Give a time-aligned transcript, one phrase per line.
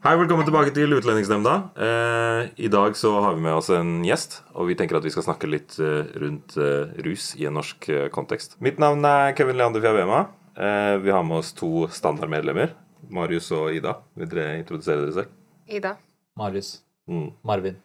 [0.00, 1.54] Hei, velkommen tilbake til Utlendingsnemnda.
[1.76, 5.10] Eh, I dag så har vi med oss en gjest, og vi tenker at vi
[5.12, 8.54] skal snakke litt eh, rundt eh, rus i en norsk eh, kontekst.
[8.64, 10.22] Mitt navn er Kevin Leander Fjabema.
[10.56, 12.72] Eh, vi har med oss to standardmedlemmer,
[13.12, 13.98] Marius og Ida.
[14.16, 15.34] Vil dere introdusere dere selv?
[15.68, 15.92] Ida.
[16.40, 16.70] Marius.
[17.04, 17.26] Mm.
[17.52, 17.76] Marvin.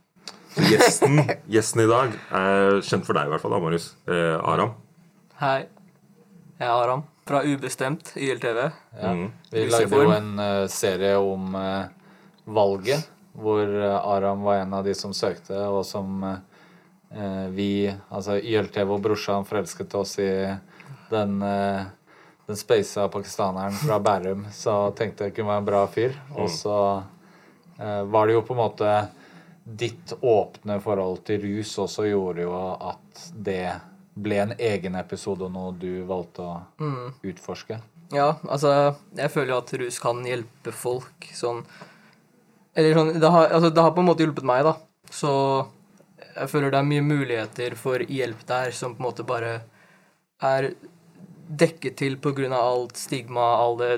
[0.72, 1.20] Gjesten,
[1.52, 3.90] gjesten i dag er kjent for deg i hvert fall, da, Marius.
[4.08, 4.72] Eh, Aram.
[5.44, 5.66] Hei,
[6.62, 8.64] jeg er Aram fra Ubestemt YLTV.
[9.02, 9.12] Ja.
[9.12, 9.28] Mm.
[9.52, 11.92] Vi lagde jo en uh, serie om eh,
[12.46, 18.40] valget, hvor eh, Aram var en av de som søkte, og som eh, vi, altså
[18.40, 20.32] YLTV og brorsan, forelsket oss i
[21.12, 21.86] den eh,
[22.46, 26.14] den speisa pakistaneren fra Bærum, så tenkte jeg kunne være en bra fyr.
[26.38, 26.78] Og så
[27.80, 28.92] eh, var det jo på en måte
[29.66, 33.74] ditt åpne forhold til rus også gjorde jo at det
[34.14, 36.54] ble en egen episode, og noe du valgte å
[37.26, 37.80] utforske.
[38.14, 41.64] Ja, altså, jeg føler jo at rus kan hjelpe folk sånn
[42.76, 44.76] Eller sånn det har, altså, det har på en måte hjulpet meg, da.
[45.12, 45.32] Så
[46.36, 49.54] jeg føler det er mye muligheter for hjelp der som på en måte bare
[50.44, 50.74] er
[51.46, 53.92] dekket til på grunn av alt stigma, all det,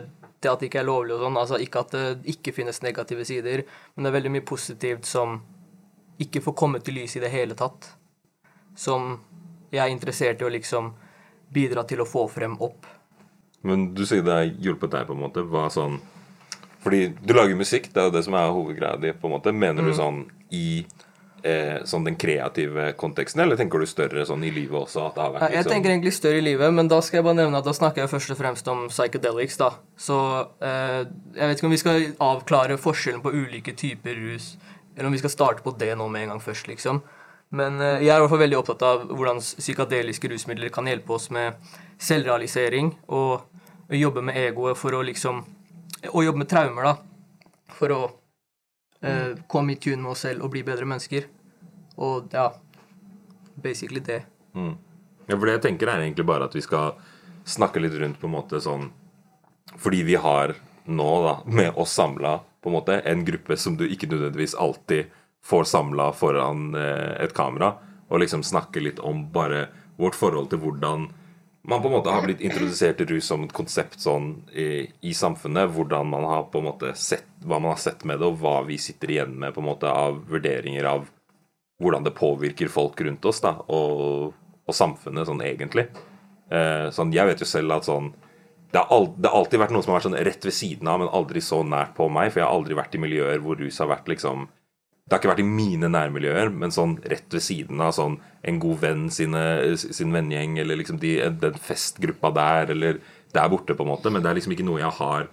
[0.43, 1.39] det at det ikke er lovlig og sånn.
[1.41, 3.63] Altså ikke at det ikke finnes negative sider,
[3.95, 5.39] men det er veldig mye positivt som
[6.21, 7.89] ikke får komme til lys i det hele tatt.
[8.77, 9.15] Som
[9.71, 10.93] jeg er interessert i å liksom
[11.53, 12.85] bidra til å få frem opp.
[13.65, 15.43] Men du sier det har hjulpet deg, på en måte.
[15.47, 15.97] Hva sånn
[16.87, 19.51] Fordi du lager musikk, det er jo det som er hovedgreia di, på en måte.
[19.53, 19.91] Mener Mm.
[19.91, 20.23] du sånn
[20.55, 20.85] i
[21.43, 25.03] eh, sånn den kreative konteksten, eller tenker du større sånn i livet også?
[25.15, 27.59] Vært Ja, jeg liksom tenker egentlig større i livet, men da skal jeg bare nevne
[27.61, 29.69] at da snakker jeg først og fremst om psychedelics, da.
[29.95, 30.17] Så
[30.59, 31.05] eh,
[31.37, 34.57] jeg vet ikke om vi skal avklare forskjellen på ulike typer rus,
[34.97, 37.03] eller om vi skal starte på det nå med en gang først, liksom.
[37.51, 41.13] Men eh, jeg er i hvert fall veldig opptatt av hvordan psykadeliske rusmidler kan hjelpe
[41.15, 41.53] oss med
[42.01, 43.45] selvrealisering og
[43.93, 45.45] jobbe med egoet for å liksom
[46.13, 46.95] Og jobbe med traumer, da.
[47.77, 48.01] For å
[49.01, 51.27] eh, komme i tune med oss selv og bli bedre mennesker.
[51.97, 52.51] Og ja
[53.57, 54.19] Basically det.
[54.53, 56.93] Ja, for det jeg tenker er egentlig bare at vi skal
[57.47, 58.91] snakke litt rundt på en måte sånn
[59.81, 60.53] Fordi vi har
[60.85, 65.09] nå, da, med oss samla på en måte en gruppe som du ikke nødvendigvis alltid
[65.45, 67.73] får samla foran eh, et kamera,
[68.07, 69.67] og liksom snakke litt om bare
[69.99, 71.09] vårt forhold til hvordan
[71.69, 75.13] man på en måte har blitt introdusert til rus som et konsept sånn i, i
[75.13, 75.73] samfunnet.
[75.75, 78.61] Hvordan man har på en måte sett hva man har sett med det, og hva
[78.67, 81.09] vi sitter igjen med på en måte av vurderinger av
[81.83, 84.31] hvordan det påvirker folk rundt oss da, og,
[84.63, 85.89] og samfunnet sånn egentlig.
[86.47, 88.13] Eh, sånn, jeg vet jo selv at sånn
[88.71, 90.87] det har, alt, det har alltid vært noe som har vært sånn rett ved siden
[90.91, 92.31] av, men aldri så nært på meg.
[92.31, 94.47] For jeg har aldri vært i miljøer hvor rus har vært liksom
[95.07, 98.57] Det har ikke vært i mine nærmiljøer, men sånn rett ved siden av sånn en
[98.59, 99.43] god venn sine,
[99.79, 102.99] sin vennegjeng, eller liksom de, den festgruppa der, eller
[103.35, 104.11] der borte, på en måte.
[104.11, 105.29] Men det er liksom ikke noe jeg har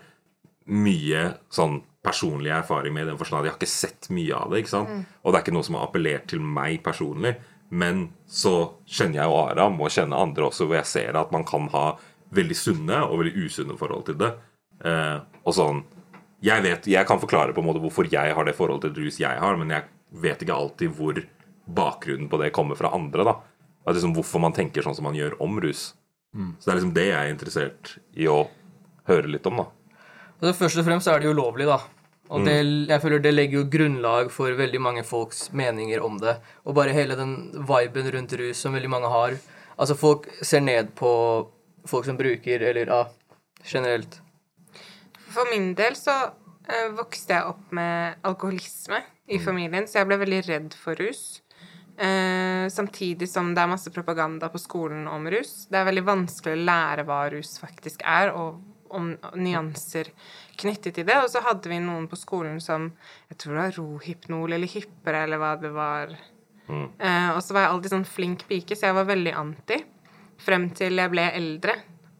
[0.70, 4.62] mye sånn personlig erfaring med i den forstand jeg har ikke sett mye av det.
[4.62, 5.10] ikke sant?
[5.22, 7.34] Og det er ikke noe som har appellert til meg personlig.
[7.74, 8.54] Men så
[8.86, 11.86] kjenner jeg jo Aram og kjenner andre også, hvor jeg ser at man kan ha
[12.34, 14.30] veldig sunne og veldig usunne forhold til det.
[14.84, 15.82] Eh, og sånn
[16.44, 19.20] jeg, vet, jeg kan forklare på en måte hvorfor jeg har det forholdet til rus
[19.22, 19.86] jeg har, men jeg
[20.24, 21.20] vet ikke alltid hvor
[21.64, 23.24] bakgrunnen på det kommer fra andre.
[23.24, 23.34] da.
[23.84, 25.92] At liksom Hvorfor man tenker sånn som man gjør om rus.
[26.58, 28.48] Så det er liksom det jeg er interessert i å
[29.08, 29.62] høre litt om.
[29.62, 29.66] da.
[30.40, 31.78] Altså, først og fremst er det ulovlig, da.
[32.32, 32.56] Og det,
[32.88, 36.38] jeg føler det legger jo grunnlag for veldig mange folks meninger om det.
[36.64, 37.36] Og bare hele den
[37.68, 39.36] viben rundt rus som veldig mange har.
[39.76, 41.12] Altså, folk ser ned på
[41.86, 43.02] folk som bruker, eller ja,
[43.68, 44.23] generelt.
[45.34, 46.14] For min del så
[46.68, 49.00] eh, vokste jeg opp med alkoholisme
[49.34, 51.40] i familien, så jeg ble veldig redd for rus.
[51.94, 55.64] Eh, samtidig som det er masse propaganda på skolen om rus.
[55.70, 58.62] Det er veldig vanskelig å lære hva rus faktisk er, og
[58.94, 60.10] om nyanser
[60.60, 61.16] knyttet til det.
[61.22, 62.92] Og så hadde vi noen på skolen som
[63.30, 66.14] Jeg tror det var rohypnol eller hyppere eller hva det var.
[66.68, 69.80] Eh, og så var jeg alltid sånn flink pike, så jeg var veldig anti.
[70.44, 71.74] Frem til jeg ble eldre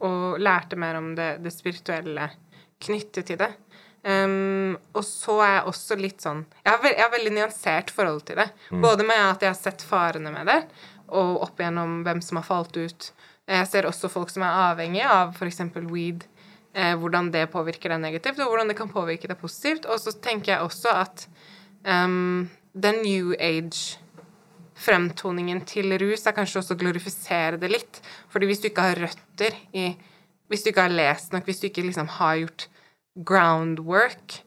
[0.04, 2.28] og lærte mer om det, det spirituelle
[2.84, 3.54] knyttet til det.
[4.04, 7.88] Um, og så er jeg også litt sånn Jeg har, ve jeg har veldig nyansert
[7.94, 8.50] forhold til det.
[8.68, 10.58] Både med at jeg har sett farene med det,
[11.08, 13.12] og opp igjennom hvem som har falt ut.
[13.48, 15.60] Jeg ser også folk som er avhengige av f.eks.
[15.88, 16.24] weed,
[16.76, 19.86] eh, hvordan det påvirker deg negativt, og hvordan det kan påvirke deg positivt.
[19.88, 21.28] Og så tenker jeg også at
[21.88, 28.02] um, den new age-fremtoningen til rus er kanskje også å glorifisere det litt.
[28.32, 29.96] Fordi hvis du ikke har røtter i
[30.52, 32.68] Hvis du ikke har lest nok, hvis du ikke liksom har gjort
[33.14, 34.40] groundwork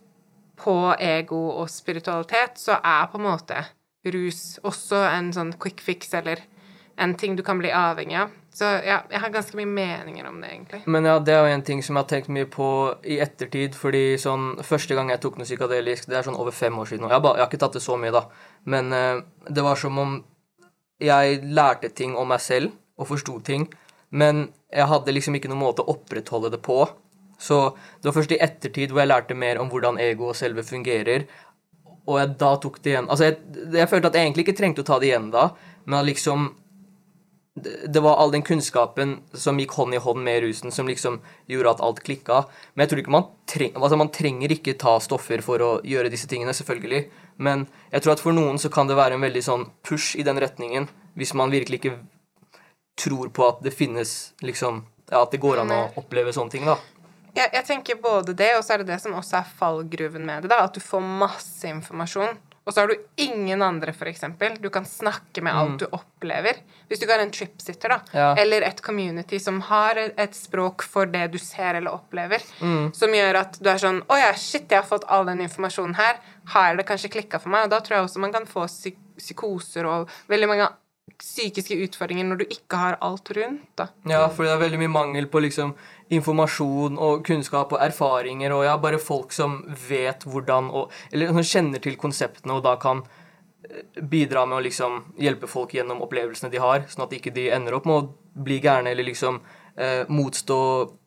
[0.57, 3.63] på ego og spiritualitet, så er på en måte
[4.07, 6.41] rus også en sånn quick fix eller
[6.97, 8.31] en ting du kan bli avhengig av.
[8.57, 10.79] Så ja, jeg har ganske mye meninger om det, egentlig.
[10.89, 12.69] Men ja, det er jo en ting som jeg har tenkt mye på
[13.05, 13.75] i ettertid.
[13.77, 17.05] fordi sånn, Første gang jeg tok noe psykadelisk, det er sånn over fem år siden.
[17.05, 17.11] nå.
[17.13, 18.23] Jeg, jeg har ikke tatt det så mye, da.
[18.65, 20.17] Men uh, det var som om
[20.97, 23.67] jeg lærte ting om meg selv og forsto ting,
[24.09, 26.79] men jeg hadde liksom ikke noen måte å opprettholde det på.
[27.37, 27.59] Så
[28.01, 31.27] det var først i ettertid hvor jeg lærte mer om hvordan ego og selve fungerer,
[32.07, 34.83] og jeg da tok det igjen Altså, jeg, jeg følte at jeg egentlig ikke trengte
[34.83, 35.49] å ta det igjen da,
[35.91, 36.53] men liksom
[37.57, 41.19] det var all den kunnskapen som gikk hånd i hånd med rusen, som liksom
[41.49, 42.43] gjorde at alt klikka.
[42.73, 46.11] Men jeg tror ikke man trenger Altså, man trenger ikke ta stoffer for å gjøre
[46.13, 47.07] disse tingene, selvfølgelig.
[47.41, 50.25] Men jeg tror at for noen så kan det være en veldig sånn push i
[50.27, 50.85] den retningen,
[51.17, 51.95] hvis man virkelig ikke
[52.97, 54.13] tror på at det finnes
[54.45, 56.73] liksom Ja, at det går an å oppleve sånne ting, da.
[57.37, 60.45] Jeg, jeg tenker både det, og så er det det som også er fallgruven med
[60.45, 60.51] det.
[60.53, 62.37] da, At du får masse informasjon.
[62.67, 64.25] Og så har du ingen andre, f.eks.
[64.59, 66.57] Du kan snakke med alt du opplever.
[66.89, 67.99] Hvis du ikke har en tripsitter, da.
[68.11, 68.25] Ja.
[68.41, 72.43] Eller et community som har et språk for det du ser eller opplever.
[72.91, 75.95] Som gjør at du er sånn Å ja, shit, jeg har fått all den informasjonen
[75.95, 76.19] her.
[76.57, 77.69] Har det kanskje klikka for meg?
[77.69, 80.67] Og da tror jeg også man kan få psy psykoser og veldig mange
[81.17, 83.87] psykiske utfordringer når du ikke har alt rundt, da.
[84.11, 85.71] Ja, for det er veldig mye mangel på liksom
[86.13, 89.59] informasjon og kunnskap og erfaringer, og ja, bare folk som
[89.89, 93.03] vet hvordan og Eller som kjenner til konseptene, og da kan
[93.67, 97.49] eh, bidra med å liksom hjelpe folk gjennom opplevelsene de har, sånn at ikke de
[97.51, 99.41] ender opp med å bli gærne eller liksom
[99.75, 100.59] eh, motstå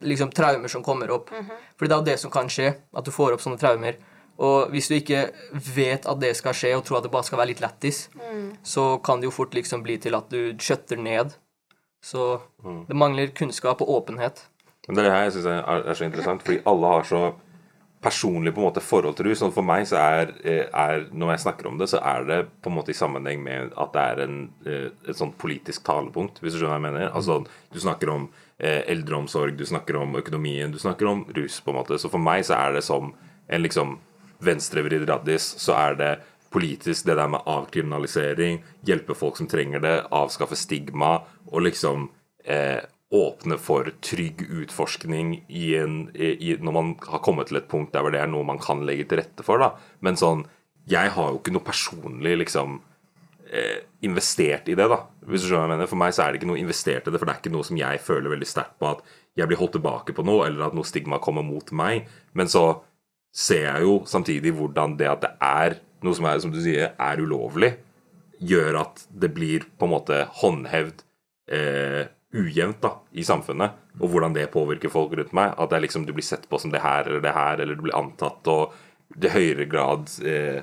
[0.05, 1.31] liksom traumer som kommer opp.
[1.77, 3.97] for det er jo det som kan skje, at du får opp sånne traumer.
[4.41, 7.39] Og hvis du ikke vet at det skal skje, og tror at det bare skal
[7.39, 8.09] være litt lættis,
[8.65, 11.35] så kan det jo fort liksom bli til at du skjøtter ned.
[12.01, 12.41] Så
[12.89, 14.47] det mangler kunnskap og åpenhet.
[14.91, 17.19] Men det er det her jeg syns er, så interessant, fordi alle har så
[18.03, 19.39] personlig på en måte forhold til rus.
[19.39, 22.39] Sånn for meg så er, eh, er Når jeg snakker om det, så er det
[22.61, 26.41] på en måte i sammenheng med at det er en, eh, et sånt politisk talepunkt,
[26.41, 27.15] hvis du skjønner hva jeg mener.
[27.15, 28.29] Altså, Du snakker om
[28.59, 31.99] eh, eldreomsorg, du snakker om økonomien, du snakker om rus, på en måte.
[32.01, 33.15] Så for meg så er det som
[33.49, 33.99] en liksom
[34.43, 36.21] venstrevridd raddis, så er det
[36.51, 41.23] politisk det der med avkriminalisering, hjelpe folk som trenger det, avskaffe stigma
[41.53, 42.11] og liksom
[42.45, 48.07] eh, åpne for trygg utforskning en, i, når man har kommet til et punkt der
[48.15, 49.59] det er noe man kan legge til rette for.
[49.59, 49.73] da.
[50.05, 50.45] Men sånn,
[50.91, 52.79] jeg har jo ikke noe personlig liksom
[53.51, 55.03] eh, investert i det, da.
[55.27, 55.91] Hvis du skjønner hva jeg mener.
[55.91, 57.67] For meg så er det ikke noe investert i det, for det er ikke noe
[57.67, 59.03] som jeg føler veldig sterkt på at
[59.39, 62.07] jeg blir holdt tilbake på noe, eller at noe stigma kommer mot meg.
[62.39, 62.65] Men så
[63.35, 66.95] ser jeg jo samtidig hvordan det at det er noe som er, som du sier,
[66.95, 67.75] er ulovlig,
[68.41, 71.03] gjør at det blir på en måte håndhevd
[71.53, 73.79] eh, ujevnt da, i samfunnet.
[73.99, 75.55] Og hvordan det påvirker folk rundt meg.
[75.59, 77.79] At det er liksom, du blir sett på som det her eller det her, eller
[77.79, 78.77] du blir antatt og
[79.11, 80.61] det høyere grad eh,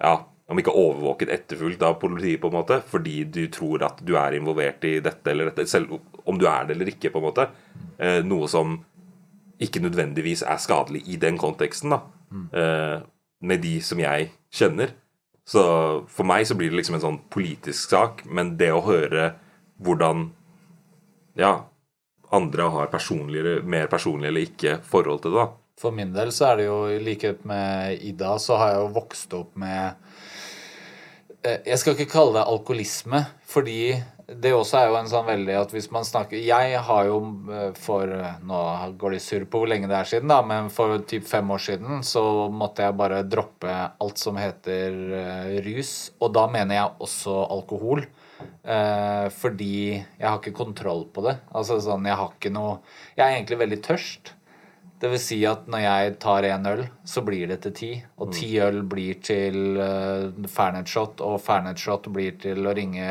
[0.00, 0.14] Ja,
[0.50, 4.34] om ikke overvåket etterfulgt av politiet, på en måte, fordi du tror at du er
[4.34, 5.92] involvert i dette eller dette, selv
[6.24, 7.46] om du er det eller ikke, på en måte.
[8.00, 8.78] Eh, noe som
[9.60, 12.00] ikke nødvendigvis er skadelig i den konteksten, da.
[12.56, 12.96] Eh,
[13.40, 14.96] med de som jeg kjenner.
[15.46, 15.62] Så
[16.10, 19.34] for meg så blir det liksom en sånn politisk sak, men det å høre
[19.80, 20.30] hvordan
[21.38, 21.52] ja,
[22.30, 25.48] andre har personligere, mer personlig eller ikke forhold til det, da.
[25.80, 28.94] For min del så er det jo i likhet med Ida, så har jeg jo
[28.98, 29.94] vokst opp med
[31.42, 33.94] eh, Jeg skal ikke kalle det alkoholisme, fordi
[34.30, 37.18] det også er jo en sånn veldig at hvis man snakker Jeg har jo
[37.50, 38.10] eh, for
[38.46, 38.60] Nå
[39.00, 41.62] går det surr på hvor lenge det er siden, da, men for typ fem år
[41.64, 42.22] siden så
[42.52, 46.12] måtte jeg bare droppe alt som heter eh, rus.
[46.22, 48.04] Og da mener jeg også alkohol.
[48.40, 51.36] Eh, fordi jeg har ikke kontroll på det.
[51.50, 52.78] Altså sånn, jeg har ikke noe
[53.16, 54.34] Jeg er egentlig veldig tørst.
[55.00, 57.90] Det vil si at når jeg tar én øl, så blir det til ti.
[58.20, 63.08] Og ti øl blir til uh, Fernet-shot, og Fernet-shot blir til å ringe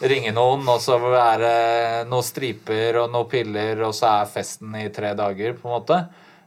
[0.00, 4.76] ringe noen, og så er det noen striper og noen piller, og så er festen
[4.80, 5.98] i tre dager, på en måte.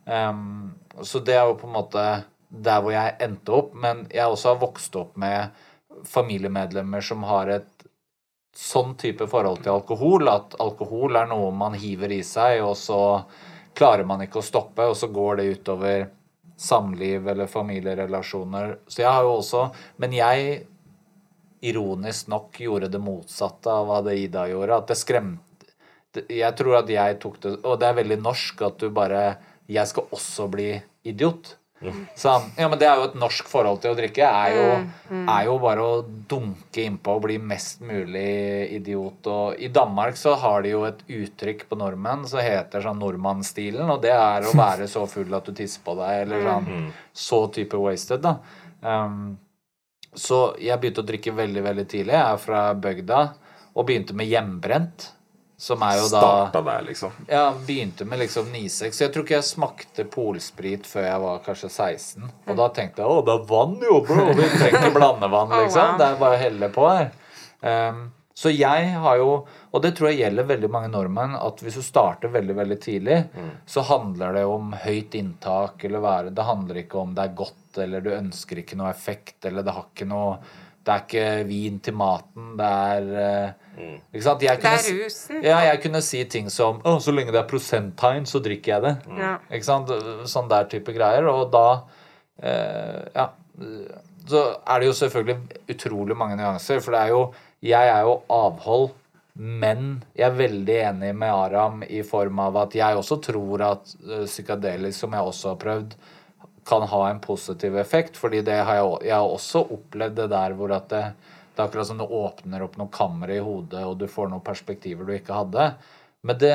[0.06, 2.06] Um, så det er jo på en måte
[2.54, 3.72] der hvor jeg endte opp.
[3.78, 5.54] Men jeg også har vokst opp med
[6.10, 7.88] familiemedlemmer som har et
[8.54, 13.00] sånn type forhold til alkohol, at alkohol er noe man hiver i seg, og så
[13.78, 16.06] klarer man ikke å stoppe, og så går det utover
[16.64, 18.78] samliv eller familierelasjoner.
[18.88, 19.64] Så jeg har jo også
[19.98, 20.68] Men jeg
[21.64, 24.78] ironisk nok gjorde det motsatte av hva det Ida gjorde.
[24.84, 25.50] At det skremte
[26.30, 29.24] Jeg tror at jeg tok det Og det er veldig norsk at du bare
[29.72, 30.72] Jeg skal også bli
[31.08, 31.56] idiot.
[32.16, 34.24] Så, ja, men Det er jo et norsk forhold til å drikke.
[34.24, 34.68] Er jo,
[35.20, 36.02] er jo bare å
[36.32, 39.28] dunke innpå og bli mest mulig idiot.
[39.28, 43.90] Og I Danmark så har de jo et uttrykk på nordmenn som heter sånn nordmannsstilen.
[43.90, 46.92] Og det er å være så full at du tisser på deg, eller sånn
[47.26, 48.38] så type wasted, da.
[48.84, 49.36] Um,
[50.16, 52.16] så jeg begynte å drikke veldig, veldig tidlig.
[52.16, 53.20] Jeg er fra bygda
[53.74, 55.10] og begynte med hjemmebrent.
[55.64, 57.12] Som er jo da Starta der, liksom.
[57.30, 58.98] ja, begynte med liksom 9-6.
[59.00, 62.26] Jeg tror ikke jeg smakte polsprit før jeg var kanskje 16.
[62.50, 64.26] Og da tenkte jeg å, det er vann jo, bro!
[64.34, 65.96] Vi trenger ikke blandevann, liksom.
[66.02, 67.14] Det er bare å helle på her.
[67.64, 68.02] Um,
[68.36, 69.30] så jeg har jo,
[69.74, 73.16] og det tror jeg gjelder veldig mange nordmenn, at hvis du starter veldig veldig tidlig,
[73.66, 77.80] så handler det om høyt inntak eller være Det handler ikke om det er godt,
[77.82, 80.38] eller du ønsker ikke noe effekt, eller det har ikke noe
[80.84, 83.98] Det er ikke vin til maten, det er mm.
[84.14, 84.46] Ikke sant?
[84.46, 85.42] Jeg Det er rusen.
[85.42, 88.82] ja, jeg kunne si ting som Å, så lenge det er prosenttegn, så drikker jeg
[88.86, 88.96] det.
[89.18, 89.38] Ja.
[89.50, 89.94] Ikke sant?
[90.30, 91.26] Sånn der type greier.
[91.34, 91.68] Og da
[92.44, 93.32] eh, Ja.
[94.28, 97.24] Så er det jo selvfølgelig utrolig mange nyanser, for det er jo
[97.64, 98.92] Jeg er jo avhold,
[99.34, 103.96] men jeg er veldig enig med Aram i form av at jeg også tror at
[104.06, 105.96] uh, psykadelisk, som jeg også har prøvd,
[106.64, 108.18] kan ha en positiv effekt.
[108.18, 111.04] fordi har jeg, jeg har også opplevd det der hvor at det,
[111.54, 114.46] det er akkurat som det åpner opp noen kamre i hodet, og du får noen
[114.46, 115.74] perspektiver du ikke hadde.
[116.22, 116.54] Men det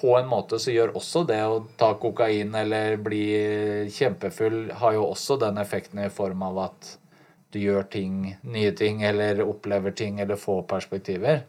[0.00, 3.26] på en måte så gjør også det å ta kokain eller bli
[3.92, 6.96] kjempefull, har jo også den effekten i form av at
[7.54, 11.44] du gjør ting, nye ting, eller opplever ting, eller får perspektiver.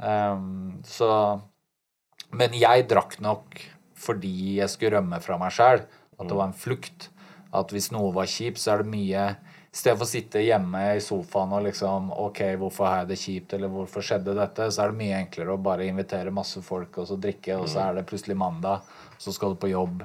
[0.00, 1.40] Um, så
[2.32, 3.58] Men jeg drakk nok
[4.00, 5.82] fordi jeg skulle rømme fra meg sjæl.
[6.16, 7.10] At det var en flukt.
[7.52, 10.80] At hvis noe var kjipt, så er det mye I stedet for å sitte hjemme
[10.96, 14.66] i sofaen og liksom OK, hvorfor har jeg det kjipt, eller hvorfor skjedde dette?
[14.70, 17.84] Så er det mye enklere å bare invitere masse folk og så drikke, og så
[17.84, 18.88] er det plutselig mandag,
[19.20, 20.02] så skal du på jobb.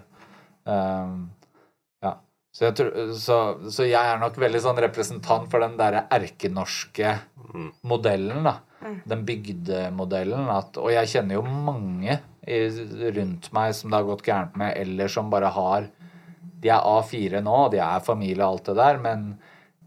[0.70, 1.32] Um,
[2.06, 2.14] ja.
[2.54, 3.40] Så jeg, tror, så,
[3.74, 7.16] så jeg er nok veldig sånn representant for den derre erkenorske
[7.90, 8.60] modellen, da.
[9.10, 10.48] Den bygdemodellen.
[10.54, 12.60] At, og jeg kjenner jo mange i,
[13.16, 15.88] rundt meg som det har gått gærent med, eller som bare har
[16.62, 19.26] De er A4 nå, de er familie og alt det der, men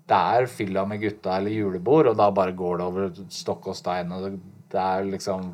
[0.09, 3.77] det er fylla med gutta eller julebord, og da bare går det over stokk og
[3.77, 4.31] stein, og det,
[4.73, 5.49] det er liksom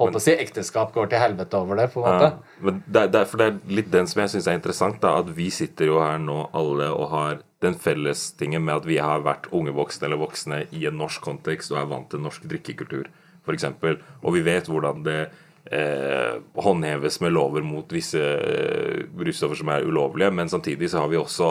[0.00, 2.28] Holdt på å si ekteskap går til helvete over det, på en måte.
[2.32, 4.96] Ja, men det, det, er- for det er litt den som jeg syns er interessant,
[5.02, 8.88] da, at vi sitter jo her nå alle og har den felles tingen med at
[8.88, 12.22] vi har vært unge voksne eller voksne i en norsk kontekst og er vant til
[12.24, 13.10] norsk drikkekultur,
[13.44, 13.66] f.eks.
[14.22, 15.18] Og vi vet hvordan det
[15.68, 21.12] eh, håndheves med lover mot visse eh, russtoffer som er ulovlige, men samtidig så har
[21.12, 21.50] vi også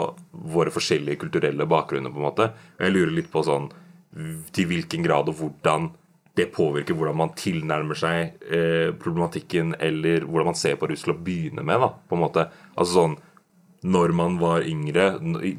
[0.50, 2.50] våre forskjellige kulturelle bakgrunner, på en måte.
[2.78, 3.70] Og jeg lurer litt på sånn
[4.50, 5.92] til hvilken grad og hvordan
[6.38, 11.26] det påvirker hvordan man tilnærmer seg eh, problematikken, eller hvordan man ser på Russland å
[11.26, 11.82] begynne med.
[11.82, 12.46] da, på en måte.
[12.74, 13.16] Altså sånn,
[13.82, 15.14] Når man var yngre,
[15.46, 15.54] i,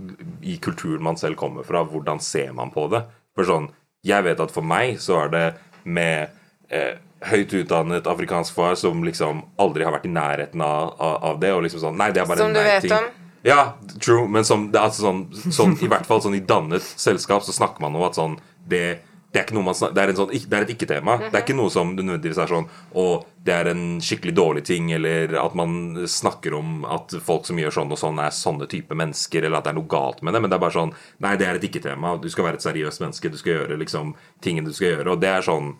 [0.53, 3.03] i kulturen man selv kommer fra, hvordan ser man på det?
[3.35, 3.69] For sånn,
[4.03, 5.45] Jeg vet at for meg så er det
[5.85, 6.29] med
[6.73, 6.95] eh,
[7.29, 11.51] høyt utdannet afrikansk far som liksom aldri har vært i nærheten av, av, av det.
[11.53, 12.97] og liksom sånn, nei, det er bare Som en du vet nei-ting.
[12.97, 13.27] om.
[13.45, 15.21] Ja, true, men som, det er altså sånn,
[15.53, 18.35] sånn, i hvert fall sånn i dannet selskap så snakker man om at sånn
[18.69, 18.99] det,
[19.31, 21.13] det er snakker, det er, sånn, det er et ikke-tema.
[21.23, 22.65] Det er ikke noe som nødvendigvis er sånn
[22.99, 23.05] Å,
[23.47, 27.77] det er en skikkelig dårlig ting, eller at man snakker om at folk som gjør
[27.77, 30.41] sånn og sånn, er sånne type mennesker, eller at det er noe galt med det.
[30.43, 30.91] Men det er bare sånn
[31.23, 32.17] Nei, det er et ikke-tema.
[32.19, 33.31] Du skal være et seriøst menneske.
[33.31, 35.15] Du skal gjøre liksom tingene du skal gjøre.
[35.15, 35.73] Og det er sånn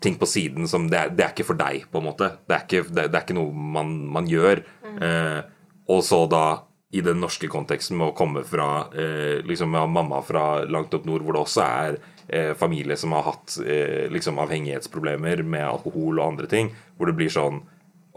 [0.00, 2.30] ting på siden som Det er, det er ikke for deg, på en måte.
[2.48, 4.64] Det er ikke, det, er ikke noe man, man gjør.
[4.96, 5.40] Eh,
[5.92, 6.44] og så da
[6.96, 11.04] i den norske konteksten med å komme fra eh, liksom med mamma fra langt opp
[11.04, 16.20] nord, hvor det også er eh, familie som har hatt eh, liksom avhengighetsproblemer med alkohol
[16.20, 17.64] og andre ting, hvor det blir sånn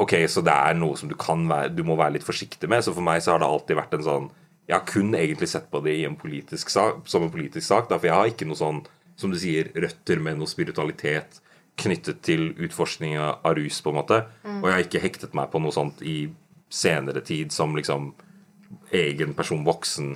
[0.01, 2.81] Ok, så det er noe som du kan være Du må være litt forsiktig med.
[2.81, 4.29] Så for meg så har det alltid vært en sånn
[4.65, 7.89] Jeg har kun egentlig sett på det i en politisk sak, som en politisk sak,
[7.89, 8.79] da, for jeg har ikke noe sånn,
[9.19, 11.41] som du sier, røtter med noe spiritualitet
[11.81, 14.19] knyttet til utforskning av rus, på en måte.
[14.61, 16.31] Og jeg har ikke hektet meg på noe sånt i
[16.71, 18.11] senere tid som liksom
[18.95, 20.15] egen person voksen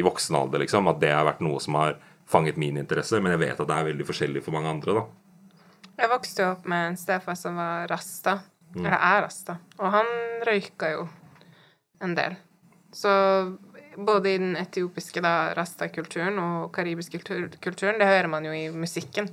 [0.00, 0.88] i voksen alder, liksom.
[0.88, 1.98] At det har vært noe som har
[2.30, 3.18] fanget min interesse.
[3.20, 5.06] Men jeg vet at det er veldig forskjellig for mange andre, da.
[6.00, 8.38] Jeg vokste jo opp med en stefar som var rasta.
[8.76, 9.58] Eller er rasta.
[9.82, 10.06] Og han
[10.46, 11.08] røyka jo
[12.00, 12.36] en del.
[12.94, 13.10] Så
[14.00, 18.68] både i den etiopiske da, rasta-kulturen og karibiske kultur- kulturen, det hører man jo i
[18.72, 19.26] musikken.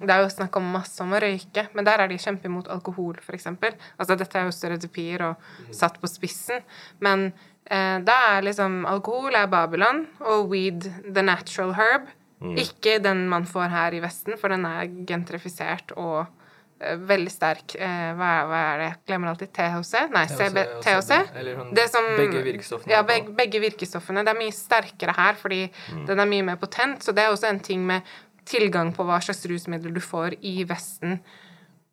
[0.00, 3.20] Det er jo snakk om masse om å røyke, men der er de kjempeimot alkohol,
[3.36, 3.76] eksempel.
[4.00, 6.64] Altså, dette er jo stereotypier og satt på spissen,
[7.04, 7.28] men
[7.70, 12.08] eh, da er liksom Alkohol er Babylon, og weed the natural herb.
[12.40, 17.76] Ikke den man får her i Vesten, for den er gentrifisert og uh, veldig sterk.
[17.76, 18.88] uh, hva, er, hva er det?
[18.88, 19.92] Jeg glemmer alltid THC?
[20.14, 21.12] Nei, CB, THC.
[21.36, 22.94] Sånn Det som, begge virkestoffene.
[22.94, 24.24] Ja, begge, begge virkestoffene.
[24.24, 25.66] Det er mye sterkere her, fordi
[26.08, 27.04] den er mye mer potent.
[27.04, 28.08] Så det er også en ting med
[28.48, 31.20] tilgang på hva slags rusmidler du får i Vesten.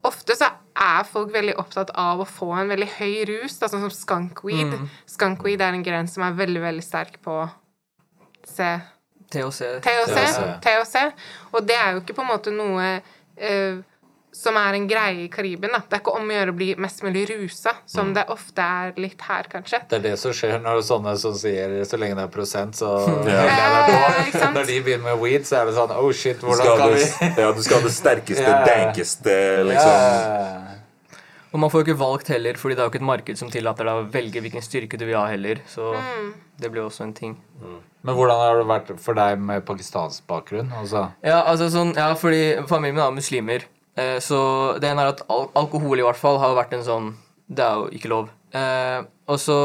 [0.08, 3.84] Ofte så er folk veldig opptatt av å få en veldig høy rus, da, sånn
[3.84, 4.78] som skunkweed.
[5.10, 7.42] Skunkweed er en gren som er veldig, veldig sterk på
[8.48, 8.78] C
[9.34, 9.78] THC.
[9.84, 10.48] THC, THC.
[10.64, 10.98] THC.
[11.52, 13.86] Og det er jo ikke på en måte noe uh,
[14.38, 15.72] som er en greie i Karibien.
[15.74, 15.82] Da.
[15.88, 18.94] Det er ikke om å gjøre å bli mest mulig rusa, som det ofte er
[19.02, 19.82] litt her, kanskje.
[19.90, 22.34] Det er det som skjer når det er sånne som sier så lenge det er
[22.34, 22.94] prosent, så
[23.32, 23.48] Ja.
[24.38, 24.54] sant?
[24.54, 27.42] Når de begynner med weed, så er det sånn Oh shit, hvordan skal, kan vi
[27.42, 28.66] ja, du skal ha det sterkeste, yeah.
[28.68, 29.38] dankeste,
[29.72, 29.94] liksom.
[29.96, 30.67] Ja.
[31.58, 33.50] Og man får jo ikke valgt heller, fordi det er jo ikke et marked som
[33.50, 35.58] tillater deg å velge hvilken styrke du vil ha heller.
[35.66, 35.88] Så
[36.62, 37.32] det blir også en ting.
[38.06, 40.70] Men hvordan har det vært for deg med pakistansk bakgrunn?
[40.78, 43.66] Altså, Ja, altså sånn, ja, fordi familien min er muslimer.
[43.98, 44.38] Eh, så
[44.78, 47.16] det ene er at al alkohol i hvert fall har vært en sånn
[47.50, 48.30] Det er jo ikke lov.
[48.54, 49.58] Eh, og så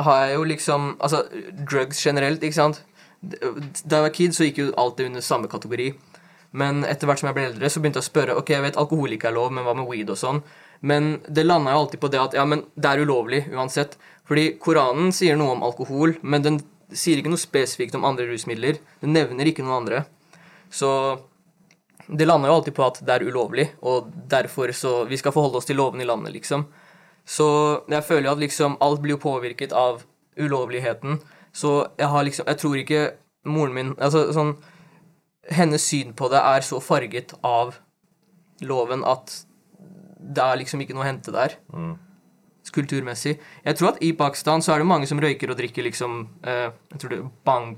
[0.00, 1.26] har jeg jo liksom Altså,
[1.68, 2.80] drugs generelt, ikke sant.
[3.20, 5.92] Da jeg var kid, så gikk jo alt det under samme kategori.
[6.56, 8.78] Men etter hvert som jeg ble eldre, så begynte jeg å spørre Ok, jeg vet
[8.80, 10.40] alkohol ikke er lov, men hva med weed og sånn?
[10.80, 13.96] Men det landa jo alltid på det at ja, men det er ulovlig uansett.
[14.26, 16.58] Fordi Koranen sier noe om alkohol, men den
[16.94, 18.80] sier ikke noe spesifikt om andre rusmidler.
[19.02, 20.02] Den nevner ikke noen andre.
[20.70, 20.90] Så
[22.06, 25.58] det lander jo alltid på at det er ulovlig, og derfor så Vi skal forholde
[25.58, 26.66] oss til lovene i landet, liksom.
[27.26, 30.04] Så jeg føler jo at liksom alt blir jo påvirket av
[30.38, 31.18] ulovligheten.
[31.52, 33.02] Så jeg har liksom Jeg tror ikke
[33.44, 34.56] moren min Altså sånn
[35.50, 37.78] Hennes syn på det er så farget av
[38.60, 39.45] loven at
[40.16, 41.56] det er liksom ikke noe å hente der.
[42.74, 43.36] Kulturmessig.
[43.62, 46.72] Jeg tror at i Pakistan så er det mange som røyker og drikker liksom eh,
[46.90, 47.68] Jeg tror det er bang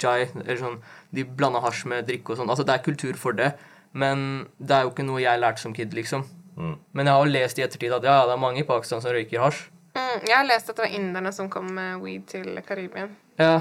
[0.00, 0.78] chai, eller sånn
[1.12, 2.48] De blander hasj med drikke og sånn.
[2.48, 3.50] Altså det er kultur for det.
[3.92, 6.24] Men det er jo ikke noe jeg lærte som kid, liksom.
[6.60, 9.14] Men jeg har jo lest i ettertid at ja, det er mange i Pakistan som
[9.14, 9.66] røyker hasj.
[9.96, 13.14] Mm, jeg har lest at det var inderne som kom med weed til Karibien.
[13.40, 13.54] Ja,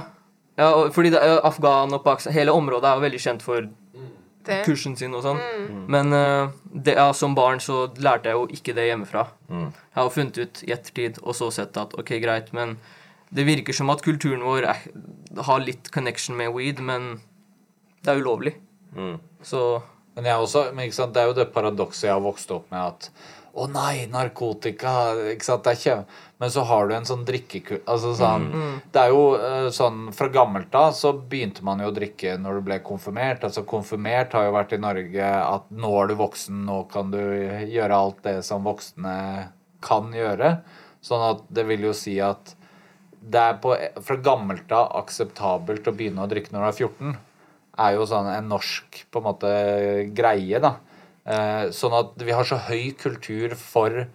[0.60, 3.70] ja og fordi det, Afghan og Pakistan Hele området er jo veldig kjent for.
[4.66, 5.40] Kursen sin og sånn.
[5.92, 9.28] Men eh, det, ja, som barn så lærte jeg jo ikke det hjemmefra.
[9.50, 12.78] Jeg har funnet ut i ettertid og så sett at ok, greit, men
[13.30, 14.84] det virker som at kulturen vår er,
[15.46, 17.20] har litt connection med weed, men
[18.04, 18.56] det er ulovlig.
[19.46, 19.82] Så
[20.16, 22.66] Men jeg også, men ikke sant, det er jo det paradokset jeg har vokst opp
[22.74, 23.06] med at
[23.54, 26.02] å nei, narkotika ikke sant, det er kjem...
[26.40, 28.46] Men så har du en sånn drikkekult altså sånn,
[28.94, 32.60] Det er jo eh, sånn Fra gammelt av så begynte man jo å drikke når
[32.60, 33.44] du ble konfirmert.
[33.44, 37.20] altså Konfirmert har jo vært i Norge at nå er du voksen, nå kan du
[37.20, 39.16] gjøre alt det som voksne
[39.84, 40.62] kan gjøre.
[41.04, 42.56] Sånn at det vil jo si at
[43.20, 47.18] det er på, fra gammelt av akseptabelt å begynne å drikke når du er 14
[47.80, 49.52] er jo sånn en norsk på en måte
[50.16, 50.76] greie, da.
[51.30, 54.06] Eh, sånn at vi har så høy kultur for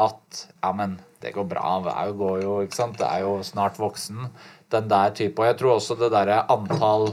[0.00, 2.96] at ja, men det går bra, han går jo, ikke sant.
[2.98, 4.30] Det er jo snart voksen.
[4.72, 5.36] Den der type.
[5.42, 7.10] Og jeg tror også det derre antall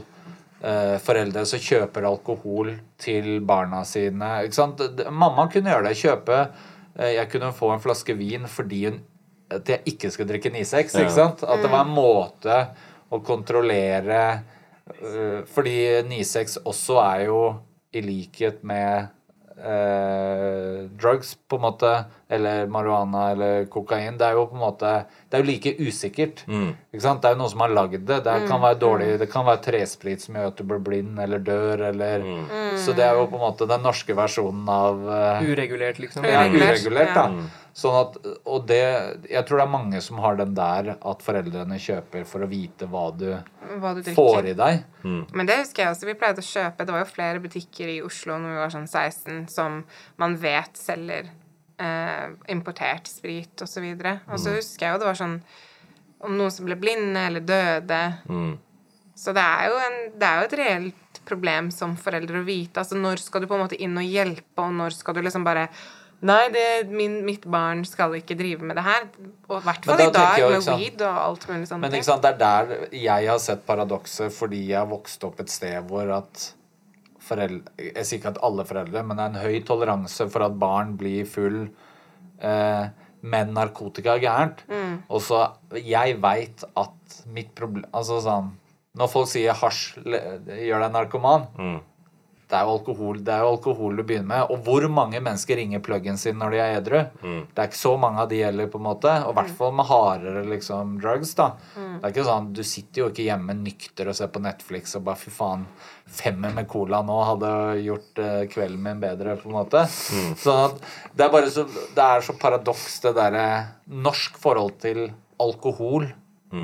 [0.61, 4.31] eh, foreldre som kjøper alkohol til barna sine.
[4.47, 4.83] ikke sant?
[5.11, 5.99] Mamma kunne gjøre det.
[5.99, 6.39] Kjøpe
[6.95, 9.01] eh, Jeg kunne få en flaske vin fordi hun
[9.47, 10.75] at jeg ikke skulle drikke 9-6.
[10.75, 11.03] Ja.
[11.05, 11.43] ikke sant?
[11.43, 12.57] At det var en måte
[13.07, 14.21] å kontrollere
[14.99, 17.41] øh, Fordi 9-6 også er jo
[17.95, 19.07] i likhet med
[19.55, 21.93] øh, drugs, på en måte,
[22.29, 24.89] eller marihuana eller kokain, det er jo på en måte
[25.29, 26.41] Det er jo like usikkert.
[26.47, 27.21] Ikke sant?
[27.23, 28.17] Det er jo noen som har lagd det.
[28.23, 31.39] Det kan være dårlig, det kan være tresprit som gjør at du blir blind eller
[31.43, 32.25] dør, eller
[32.79, 36.27] Så det er jo på en måte den norske versjonen av uh, uregulert, liksom.
[36.27, 37.25] ja, Uregulert, da.
[37.31, 37.63] ja.
[37.77, 38.15] Sånn at,
[38.49, 38.81] og det
[39.29, 42.87] Jeg tror det er mange som har den der at foreldrene kjøper for å vite
[42.89, 43.27] hva du
[43.81, 44.79] Hva du får i deg.
[45.03, 46.07] Men det husker jeg også.
[46.09, 48.87] Vi pleide å kjøpe Det var jo flere butikker i Oslo når vi var sånn
[48.89, 49.83] 16, som
[50.17, 51.29] man vet selger
[51.81, 54.19] eh, importert sprit og så videre.
[54.31, 55.39] Og så husker jeg jo det var sånn
[56.25, 58.01] om noen som ble blinde eller døde.
[59.17, 62.81] Så det er, jo en, det er jo et reelt problem som foreldre å vite.
[62.81, 65.47] Altså når skal du på en måte inn og hjelpe, og når skal du liksom
[65.47, 65.69] bare
[66.25, 69.03] Nei, det, min, mitt barn skal ikke drive med det her.
[69.45, 71.83] Og i hvert fall da i dag jeg med sant, weed og alt mulig sånt.
[71.83, 75.43] Men ikke sant, det er der jeg har sett paradokset, fordi jeg har vokst opp
[75.43, 76.47] et sted hvor at
[77.27, 80.55] foreldre Jeg sier ikke at alle foreldre, men det er en høy toleranse for at
[80.59, 81.59] barn blir full
[82.39, 82.87] eh,
[83.27, 84.63] med narkotika er gærent.
[85.09, 85.43] Og så
[85.83, 88.51] Jeg veit at mitt problem Altså sånn
[88.97, 91.47] Når folk sier hasj gjør deg narkoman
[92.47, 94.51] det er, jo alkohol, det er jo alkohol du begynner med.
[94.53, 96.99] Og hvor mange mennesker ringer pluggen sin når de er edru?
[97.51, 99.11] Det er ikke så mange av de heller, på en måte.
[99.27, 101.33] Og i hvert fall med hardere liksom, drugs.
[101.35, 101.49] da.
[101.75, 105.03] Det er ikke sånn, Du sitter jo ikke hjemme nykter og ser på Netflix og
[105.09, 105.65] bare fy faen,
[106.07, 107.49] femmer med cola nå hadde
[107.83, 109.81] gjort eh, kvelden min bedre, på en måte.
[110.39, 110.79] Sånn at
[111.19, 113.47] det er bare så, det er så paradoks, det derre
[113.91, 115.09] norsk forhold til
[115.43, 116.07] alkohol.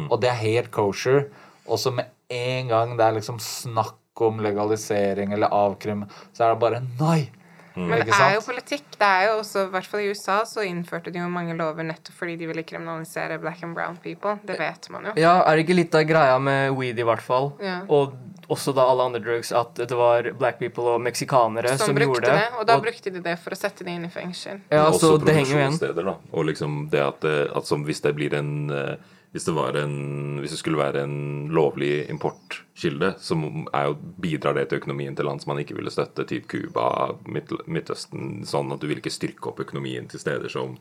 [0.08, 1.26] Og det er helt kosher.
[1.67, 6.54] Og så med en gang det er liksom snakk om legalisering eller avkrim, så er
[6.54, 7.32] det bare nei.
[7.76, 8.86] Men det er jo politikk.
[8.99, 11.88] Det er jo også, i hvert fall i USA, så innførte de jo mange lover
[11.88, 14.36] nettopp fordi de ville kriminalisere black and brown people.
[14.45, 15.15] Det vet man jo.
[15.17, 17.49] Ja, er det ikke litt av greia med weed, i hvert fall?
[17.63, 17.80] Ja.
[17.89, 18.13] Og
[18.54, 22.30] også da alle andre drugs, at det var black people og meksikanere som, Som gjorde
[22.30, 24.62] det, og da og, brukte de det for å sette de inn i fengsel.
[24.69, 26.13] Ja, så det henger jo igjen.
[26.30, 29.96] Og liksom det at, at som hvis det blir en eh, hvis det, en,
[30.43, 35.41] hvis det skulle være en lovlig importkilde, så jo, bidrar det til økonomien til land
[35.41, 39.50] som man ikke ville støtte, typ Cuba, Midt- Midtøsten, sånn at du vil ikke styrke
[39.50, 40.78] opp økonomien til steder som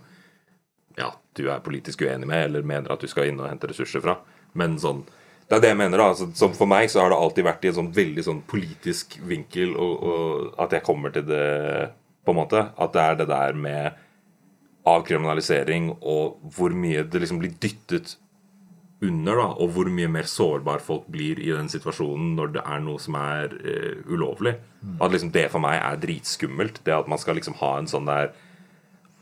[0.99, 4.05] ja, du er politisk uenig med, eller mener at du skal inn og hente ressurser
[4.05, 4.19] fra.
[4.53, 5.01] Men sånn
[5.49, 6.11] Det er det jeg mener, da.
[6.12, 9.17] Altså, som for meg så har det alltid vært i en sånn veldig sånn politisk
[9.29, 11.91] vinkel, og, og at jeg kommer til det,
[12.25, 12.67] på en måte.
[12.77, 13.99] At det er det der med
[14.88, 18.17] avkriminalisering og hvor mye det liksom blir dyttet
[19.03, 22.83] under, da, og hvor mye mer sårbar folk blir i den situasjonen når det er
[22.85, 24.55] noe som er uh, ulovlig.
[25.03, 26.83] At liksom det for meg er dritskummelt.
[26.87, 28.31] Det at man skal liksom ha en sånn der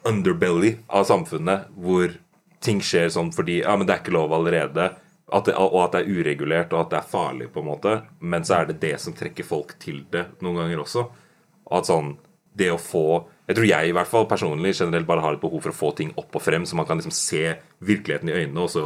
[0.09, 2.13] underbelly av samfunnet hvor
[2.65, 4.91] ting skjer sånn fordi ja, men det er ikke lov allerede.
[5.31, 7.93] At det, og at det er uregulert og at det er farlig, på en måte.
[8.21, 11.07] Men så er det det som trekker folk til det noen ganger også.
[11.71, 12.19] At sånn
[12.51, 15.63] Det å få Jeg tror jeg i hvert fall personlig generelt bare har et behov
[15.63, 18.63] for å få ting opp og frem, så man kan liksom se virkeligheten i øynene,
[18.63, 18.85] og så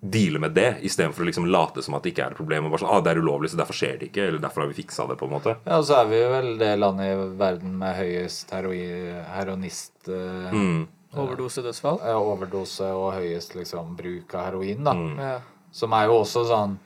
[0.00, 2.64] deale med det, istedenfor å liksom late som at det ikke er et problem.
[2.66, 4.28] Og bare sånn, ah, det er ulovlig, så derfor skjer det ikke.
[4.28, 5.56] Eller derfor har vi fiksa det, på en måte.
[5.66, 10.86] Ja, og så er vi vel det landet i verden med høyest heroinist eh, Mm.
[11.16, 11.98] overdosedødsfall.
[12.04, 14.94] ja, overdose og høyest liksom bruk av heroin, da.
[14.94, 15.40] Ja.
[15.72, 16.78] Som er jo også sånn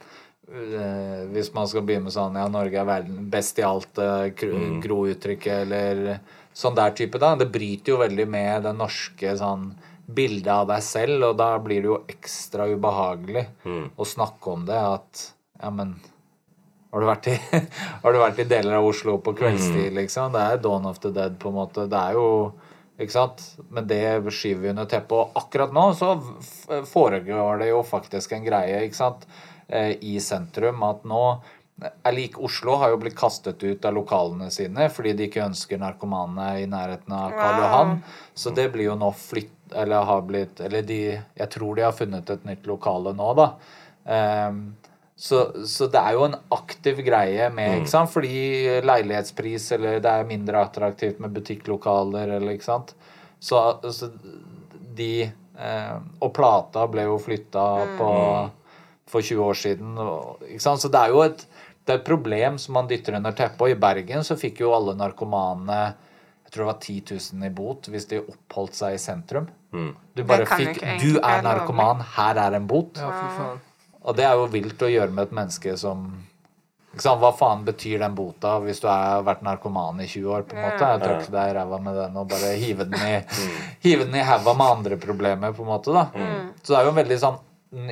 [0.53, 4.31] eh, Hvis man skal begynne med sånn Ja, Norge er verden best i alt, eh,
[4.37, 6.21] gro- grouttrykket eller
[6.55, 7.35] sånn der type, da.
[7.37, 9.75] Det bryter jo veldig med den norske sånn
[10.07, 13.45] bildet av deg selv, og da blir det jo ekstra ubehagelig
[13.97, 15.29] å snakke om det at
[15.63, 15.95] Ja, men
[16.93, 17.37] har du, vært i,
[18.03, 20.35] har du vært i deler av Oslo på kveldstid, liksom?
[20.35, 21.87] Det er Dawn of the Dead, på en måte.
[21.89, 22.27] Det er jo
[23.01, 23.41] Ikke sant?
[23.73, 25.15] Men det skyver vi under teppet.
[25.17, 26.13] Og akkurat nå så
[26.91, 29.25] foregår det jo faktisk en greie, ikke sant,
[29.69, 31.25] eh, i sentrum at nå
[31.83, 35.81] er lik Oslo har jo blitt kastet ut av lokalene sine fordi de ikke ønsker
[35.81, 37.63] narkomane i nærheten av Karl.
[37.63, 37.97] Johan.
[38.35, 39.57] Så det blir jo nå flytt...
[39.77, 43.49] Eller har blitt Eller de Jeg tror de har funnet et nytt lokale nå, da.
[44.05, 44.63] Um,
[45.23, 48.11] så, så det er jo en aktiv greie med, ikke sant?
[48.11, 52.95] Fordi leilighetspris, eller det er mindre attraktivt med butikklokaler, eller ikke sant.
[53.39, 53.61] Så,
[53.95, 54.09] så
[54.97, 57.67] de eh, Og plata ble jo flytta
[58.01, 58.11] på
[59.13, 59.95] for 20 år siden.
[60.01, 60.83] Og, ikke sant?
[60.83, 61.47] Så det er jo et,
[61.85, 63.63] det er et problem som man dytter under teppet.
[63.63, 65.83] Og i Bergen så fikk jo alle narkomane
[66.43, 66.97] jeg tror det var 10
[67.39, 69.47] 000 i bot hvis de oppholdt seg i sentrum.
[69.73, 72.99] Du bare fikk Du er narkoman, her er en bot.
[73.01, 73.61] ja, fy faen.
[74.03, 76.09] Og det er jo vilt å gjøre med et menneske som
[76.93, 77.21] ikke sant?
[77.23, 80.43] Hva faen betyr den bota hvis du har vært narkoman i 20 år?
[80.49, 80.89] på en måte?
[80.91, 83.15] Jeg tråkker deg i ræva med den og bare hive den i
[83.87, 85.95] hive den i haua med andre problemer, på en måte.
[85.95, 86.05] da.
[86.63, 87.41] Så det er jo en veldig sånn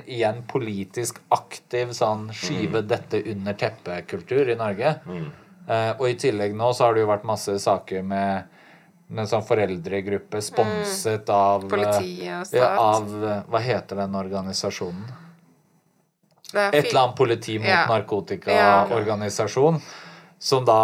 [0.05, 4.91] igjen politisk aktiv sånn skyve dette under teppet-kultur i Norge.
[5.09, 8.59] Eh, og i tillegg nå så har det jo vært masse saker med
[9.19, 12.61] en sånn foreldregruppe sponset av eh, Politiet og stat.
[12.61, 15.11] ja, av Hva heter den organisasjonen?
[16.51, 17.87] Et eller annet politi mot Ja.
[17.87, 19.75] narkotikaorganisasjon.
[19.75, 19.81] Ja.
[20.39, 20.79] Som da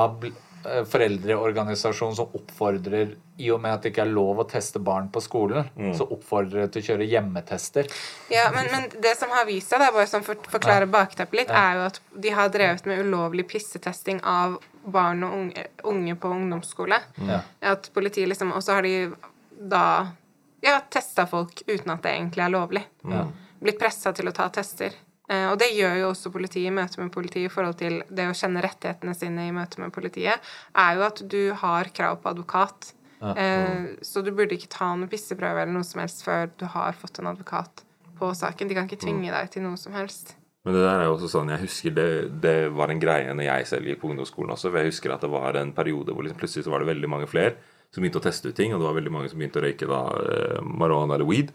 [0.66, 5.10] eh, Foreldreorganisasjon som oppfordrer I og med at det ikke er lov å teste barn
[5.12, 7.86] på skolen, så oppfordrer det til å kjøre hjemmetester.
[8.32, 11.36] Ja, men, men det som har vist seg, da, bare som for forklarer forklare bakteppet
[11.42, 14.56] litt, er jo at de har drevet med ulovlig pissetesting av
[14.86, 17.00] barn og unge, unge på ungdomsskole.
[17.26, 17.40] Ja.
[17.74, 19.10] At politiet liksom Og så har de
[19.56, 19.82] da
[20.64, 22.84] ja, testa folk uten at det egentlig er lovlig.
[23.62, 24.94] Blitt pressa til å ta tester.
[25.28, 28.28] Eh, og det gjør jo også politiet i møte med politiet i forhold til det
[28.30, 30.44] å kjenne rettighetene sine i møte med politiet,
[30.78, 32.92] er jo at du har krav på advokat.
[33.16, 36.98] Eh, så du burde ikke ta noen pisseprøve eller noe som helst før du har
[36.98, 37.82] fått en advokat
[38.20, 38.68] på saken.
[38.68, 40.36] De kan ikke tvinge deg til noe som helst.
[40.66, 42.08] Men det der er jo også sånn, jeg husker det,
[42.42, 44.72] det var en greie når jeg selv gikk på ungdomsskolen også.
[44.72, 47.10] For jeg husker at det var en periode hvor liksom plutselig så var det veldig
[47.12, 47.54] mange flere
[47.94, 48.74] som begynte å teste ut ting.
[48.74, 51.52] Og det var veldig mange som begynte å røyke da eh, marihuana eller weed.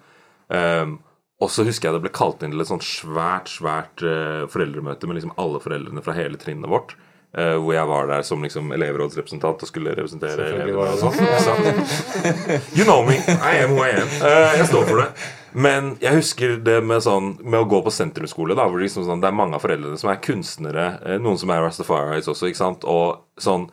[0.48, 0.96] Um,
[1.44, 5.10] og så husker jeg det ble kalt inn til et sånt svært, svært uh, foreldremøte
[5.10, 6.96] med liksom alle foreldrene fra hele trinnet vårt.
[7.38, 11.84] Eh, hvor jeg var der som liksom elevrådsrepresentant og skulle representere elevene og sånn.
[12.78, 13.18] You know me.
[13.28, 14.10] I am who I am.
[14.22, 15.10] Uh, jeg står for det.
[15.52, 19.04] Men jeg husker det med, sånn, med å gå på sentrumsskole, da, hvor det, liksom
[19.08, 20.88] sånn, det er mange av foreldrene som er kunstnere.
[21.04, 22.88] eh, Noen som er Rastafaris også, ikke sant.
[22.88, 23.68] Og sånn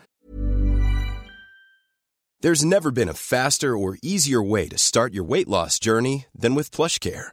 [2.41, 6.55] There's never been a faster or easier way to start your weight loss journey than
[6.55, 7.33] with PlushCare.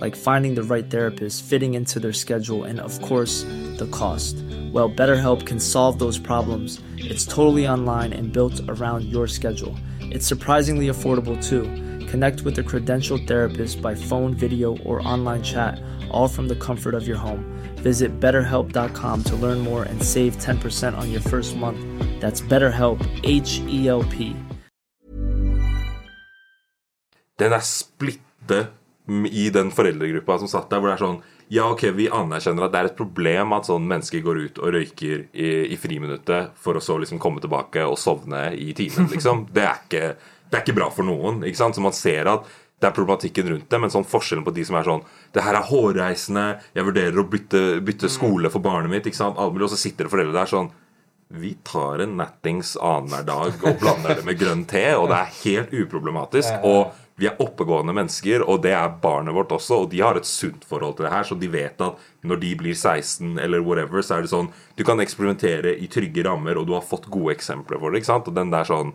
[0.00, 3.42] like finding the right therapist, fitting into their schedule, and of course,
[3.78, 4.36] the cost.
[4.72, 6.80] Well, BetterHelp can solve those problems.
[6.98, 9.74] It's totally online and built around your schedule.
[10.00, 11.64] It's surprisingly affordable too.
[12.06, 15.80] Connect with a credentialed therapist by phone, video, or online chat,
[16.10, 17.44] all from the comfort of your home.
[17.76, 21.80] Visit betterhelp.com to learn more and save 10% on your first month.
[22.20, 24.36] That's BetterHelp, H E L P.
[27.36, 28.68] den er splitte
[29.06, 31.18] i den foreldregruppa som satt der, hvor det er sånn
[31.52, 34.72] Ja, ok, vi anerkjenner at det er et problem at sånn mennesker går ut og
[34.74, 39.44] røyker i, i friminuttet for å så liksom komme tilbake og sovne i timen, liksom.
[39.54, 40.08] Det er ikke,
[40.50, 41.44] det er ikke bra for noen.
[41.46, 41.78] ikke sant?
[41.78, 44.76] Så man ser at det er problematikken rundt det, men sånn forskjellen på de som
[44.76, 49.06] er sånn Det her er hårreisende, jeg vurderer å bytte, bytte skole for barnet mitt,
[49.06, 49.38] ikke sant?
[49.38, 50.72] Og så sitter det foreldre der sånn
[51.28, 55.32] vi tar en nattings annenhver dag og blander det med grønn te, og det er
[55.40, 56.60] helt uproblematisk.
[56.62, 60.28] Og vi er oppegående mennesker, og det er barnet vårt også, og de har et
[60.28, 64.04] sunt forhold til det her, så de vet at når de blir 16 eller whatever,
[64.04, 67.32] så er det sånn Du kan eksperimentere i trygge rammer, og du har fått gode
[67.32, 68.28] eksempler for det, ikke sant?
[68.28, 68.92] Og den der sånn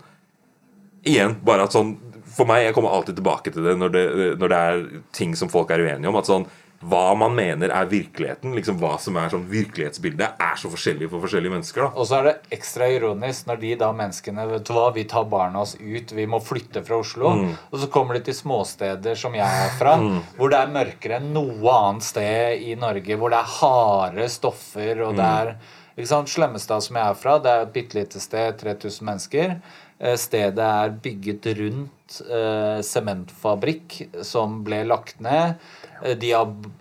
[1.01, 1.95] Igjen, bare at sånn
[2.38, 4.03] For meg, jeg kommer alltid tilbake til det når det,
[4.38, 4.84] når det er
[5.17, 6.15] ting som folk er uenige om.
[6.15, 6.45] At sånn
[6.81, 11.21] hva man mener er virkeligheten, liksom hva som er sånn virkelighetsbildet, er så forskjellig for
[11.25, 11.81] forskjellige mennesker.
[11.85, 15.03] da Og så er det ekstra ironisk når de da menneskene vet du hva, Vi
[15.05, 17.29] tar barna oss ut, vi må flytte fra Oslo.
[17.71, 19.97] Og så kommer de til småsteder som jeg er fra,
[20.37, 23.17] hvor det er mørkere enn noe annet sted i Norge.
[23.17, 25.55] Hvor det er harde stoffer, og det er
[25.97, 29.55] ikke sant, Slemmestad, som jeg er fra, det er et bitte lite sted, 3000 mennesker.
[29.99, 35.59] Eh, Stedet er bygget rundt eh, sementfabrikk som ble lagt ned.
[36.03, 36.31] Eh, De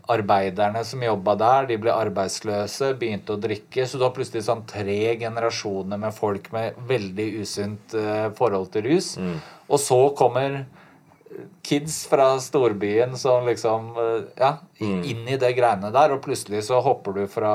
[0.09, 3.87] arbeiderne som jobba der, de ble arbeidsløse, begynte å drikke.
[3.87, 8.83] Så du har plutselig sånn tre generasjoner med folk med veldig usunt eh, forhold til
[8.91, 9.15] rus.
[9.69, 10.65] Og så kommer
[11.63, 16.65] kids fra storbyen som liksom eh, Ja, i- inn i det greiene der, og plutselig
[16.67, 17.55] så hopper du fra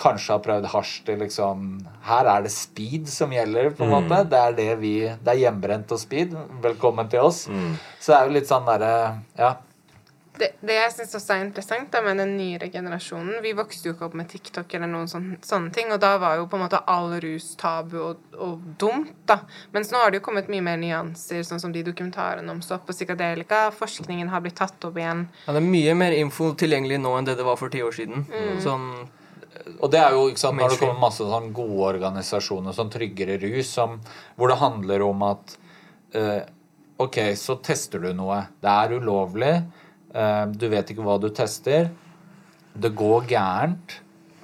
[0.00, 1.64] Kanskje har prøvd hasj til liksom
[2.08, 4.22] Her er det speed som gjelder, på en måte.
[4.30, 6.32] Det er det vi Det er hjemmebrent og speed.
[6.64, 7.42] Velkommen til oss.
[8.00, 9.50] Så det er jo litt sånn derre Ja.
[10.40, 13.94] Det, det jeg syns også er interessant da, med den nyere generasjonen Vi vokste jo
[13.94, 16.64] ikke opp med TikTok eller noen sånne, sånne ting, og da var jo på en
[16.64, 19.40] måte all rus tabu og, og dumt, da.
[19.74, 22.88] Mens nå har det jo kommet mye mer nyanser, sånn som de dokumentarene om stopp
[22.88, 23.66] og psykadelika.
[23.76, 25.26] Forskningen har blitt tatt opp igjen.
[25.44, 27.96] Ja, det er mye mer info tilgjengelig nå enn det det var for ti år
[27.96, 28.24] siden.
[28.64, 28.86] Sånn
[29.80, 32.90] Og det er jo, ikke sant, Når det kommet kommer masse sånn gode organisasjoner som
[32.92, 33.98] Tryggere rus, som,
[34.38, 35.54] hvor det handler om at
[36.16, 36.40] uh,
[37.00, 38.42] Ok, så tester du noe.
[38.60, 39.54] Det er ulovlig.
[40.14, 41.90] Eh, du vet ikke hva du tester.
[42.74, 44.00] Det går gærent.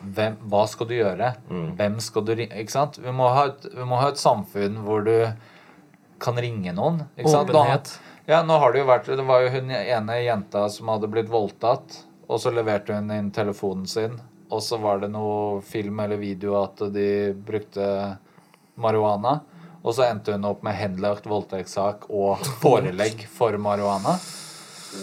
[0.07, 1.33] Hvem, hva skal du gjøre?
[1.49, 2.55] Hvem skal du ringe?
[2.63, 2.99] Ikke sant?
[3.03, 5.15] Vi må, ha et, vi må ha et samfunn hvor du
[6.23, 7.01] kan ringe noen.
[7.17, 7.51] Ikke sant?
[7.51, 7.95] Åpenhet.
[7.97, 11.07] Da, Ja, nå har det jo vært Det var jo hun ene jenta som hadde
[11.11, 14.17] blitt voldtatt, og så leverte hun inn telefonen sin,
[14.51, 17.87] og så var det noe film eller video at de brukte
[18.79, 19.41] marihuana.
[19.87, 24.17] Og så endte hun opp med henlagt voldtektssak og forelegg for marihuana.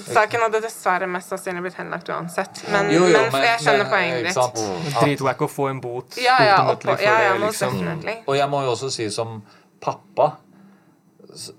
[0.07, 2.63] Saken hadde dessverre mest sannsynlig blitt henlagt uansett.
[2.71, 4.95] Men, Jo, jo, men, jeg skjønner men, poenget ditt.
[4.99, 6.17] Dritwack å få en bot.
[6.21, 7.79] Ja, ja, oppå, ja, ja, det, liksom.
[8.25, 9.41] Og jeg må jo også si som
[9.83, 10.35] pappa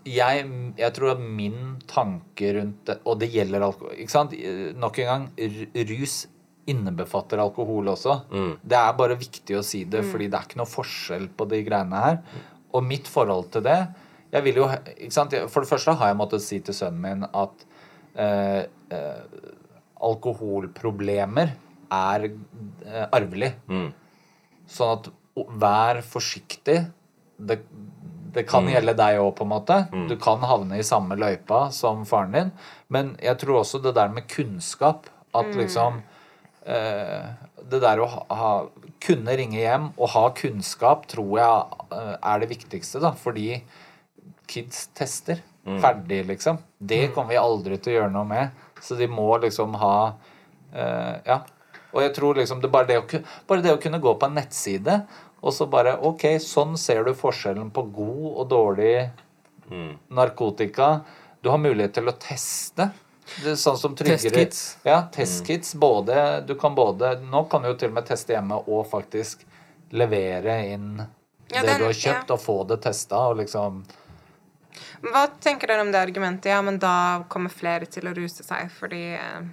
[0.07, 0.45] jeg,
[0.79, 4.37] jeg tror at min tanke rundt det Og det gjelder alkohol ikke sant?
[4.79, 5.25] Nok en gang,
[5.91, 6.15] rus
[6.71, 8.21] innebefatter alkohol også.
[8.63, 11.61] Det er bare viktig å si det, fordi det er ikke noe forskjell på de
[11.67, 12.21] greiene her.
[12.75, 13.81] Og mitt forhold til det
[14.35, 14.65] jeg vil jo,
[14.97, 15.35] ikke sant?
[15.53, 17.61] For det første har jeg måttet si til sønnen min at
[18.15, 19.23] eh, eh,
[20.05, 21.55] alkoholproblemer
[21.95, 23.53] er eh, arvelig.
[24.67, 25.11] Sånn at
[25.61, 26.79] vær forsiktig.
[27.37, 27.59] Det,
[28.35, 29.79] det kan gjelde deg òg, på en måte.
[30.09, 32.53] Du kan havne i samme løypa som faren din.
[32.89, 35.97] Men jeg tror også det der med kunnskap At liksom
[36.67, 37.25] eh,
[37.71, 38.51] Det der å ha, ha,
[39.03, 43.11] kunne ringe hjem og ha kunnskap tror jeg eh, er det viktigste, da.
[43.19, 43.63] Fordi
[44.47, 45.43] kids tester.
[45.65, 46.59] Ferdig, liksom.
[46.79, 48.65] Det kommer vi aldri til å gjøre noe med.
[48.85, 51.43] Så de må liksom ha uh, Ja.
[51.95, 54.35] Og jeg tror liksom det bare, det å, bare det å kunne gå på en
[54.35, 54.97] nettside
[55.45, 58.95] og så bare Ok, sånn ser du forskjellen på god og dårlig
[60.09, 61.01] narkotika.
[61.41, 62.89] Du har mulighet til å teste.
[63.43, 64.63] Det er sånn som tryggere Testkits.
[64.85, 65.75] Ja, testkits.
[65.81, 69.47] Både, du kan både Nå kan du jo til og med teste hjemme og faktisk
[69.97, 72.37] levere inn Ja, det det, du har kjøpt, ja.
[72.37, 73.81] og få det testa og liksom
[75.05, 76.51] Hva tenker dere om det argumentet?
[76.53, 79.45] Ja, men da kommer flere til å ruse seg fordi eh,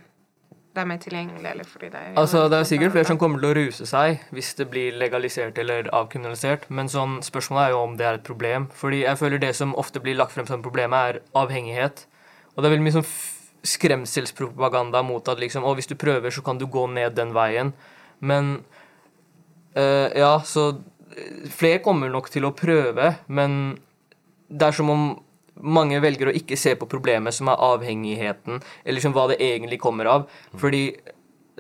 [0.72, 3.42] det er mer tilgjengelig, eller fordi det er Altså, Det er sikkert flere som kommer
[3.42, 7.82] til å ruse seg hvis det blir legalisert eller avkriminalisert, men sånn, spørsmålet er jo
[7.84, 8.70] om det er et problem.
[8.72, 12.06] Fordi jeg føler det som ofte blir lagt frem som problemet, er avhengighet.
[12.56, 13.10] Og det er veldig mye sånn
[13.68, 17.74] skremselspropaganda mot at liksom, å, hvis du prøver, så kan du gå ned den veien.
[18.24, 18.64] Men
[19.76, 20.70] øh, ja, så
[21.12, 23.78] eh, flere kommer nok til å prøve, men
[24.52, 25.06] det er som om
[25.62, 29.82] mange velger å ikke se på problemet som er avhengigheten, eller liksom hva det egentlig
[29.82, 30.30] kommer av.
[30.60, 30.86] Fordi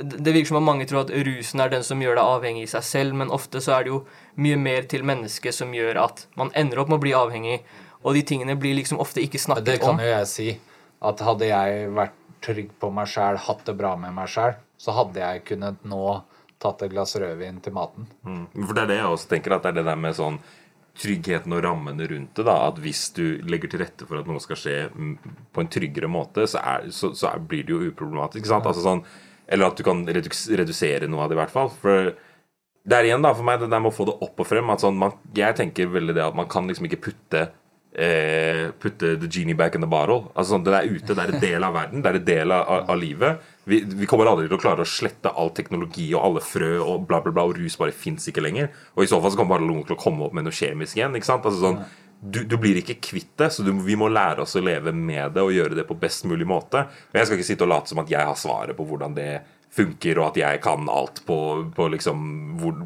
[0.01, 2.63] det det virker som om mange tror at rusen er den som gjør deg avhengig
[2.65, 3.99] i seg selv, men ofte så er det jo
[4.41, 7.60] mye mer til mennesket som gjør at man ender opp med å bli avhengig,
[8.01, 9.69] og de tingene blir liksom ofte ikke snakket om.
[9.69, 10.01] Det kan om.
[10.01, 10.49] jo jeg si.
[11.06, 14.95] At hadde jeg vært trygg på meg sjæl, hatt det bra med meg sjæl, så
[14.97, 16.06] hadde jeg kunnet nå
[16.62, 18.08] tatt et glass rødvin til maten.
[18.25, 18.45] Mm.
[18.54, 20.39] For det er det jeg også tenker, at det er det der med sånn
[20.99, 22.45] tryggheten og rammene rundt det.
[22.47, 26.10] da, At hvis du legger til rette for at noe skal skje på en tryggere
[26.12, 28.49] måte, så, er, så, så er, blir det jo uproblematisk.
[28.49, 28.67] sant?
[28.67, 29.06] Altså sånn,
[29.51, 31.71] Eller at du kan redusere noe av det, i hvert fall.
[31.82, 32.12] For
[32.82, 34.69] det er igjen da, for meg det der med å få det opp og frem.
[34.73, 37.49] at sånn, man, Jeg tenker veldig det at man kan liksom ikke putte
[37.93, 40.32] eh, putte the genie back in the bottle.
[40.34, 42.51] Altså sånn, Det er ute, det er en del av verden, det er en del
[42.56, 43.49] av, av, livet.
[43.65, 47.08] Vi, vi kommer aldri til å klare å slette all teknologi og alle frø og
[47.10, 48.71] bla, bla, bla, og rus bare fins ikke lenger.
[48.95, 50.97] Og i så fall så kommer bare noen til å komme opp med noe kjemisk
[50.97, 51.15] igjen.
[51.17, 51.45] ikke sant?
[51.45, 51.82] Altså sånn,
[52.21, 55.34] du, du blir ikke kvitt det, så du, vi må lære oss å leve med
[55.36, 56.86] det og gjøre det på best mulig måte.
[57.12, 59.32] Og Jeg skal ikke sitte og late som at jeg har svaret på hvordan det
[59.71, 61.38] funker, og at jeg kan alt på,
[61.73, 62.25] på liksom
[62.60, 62.77] hvor,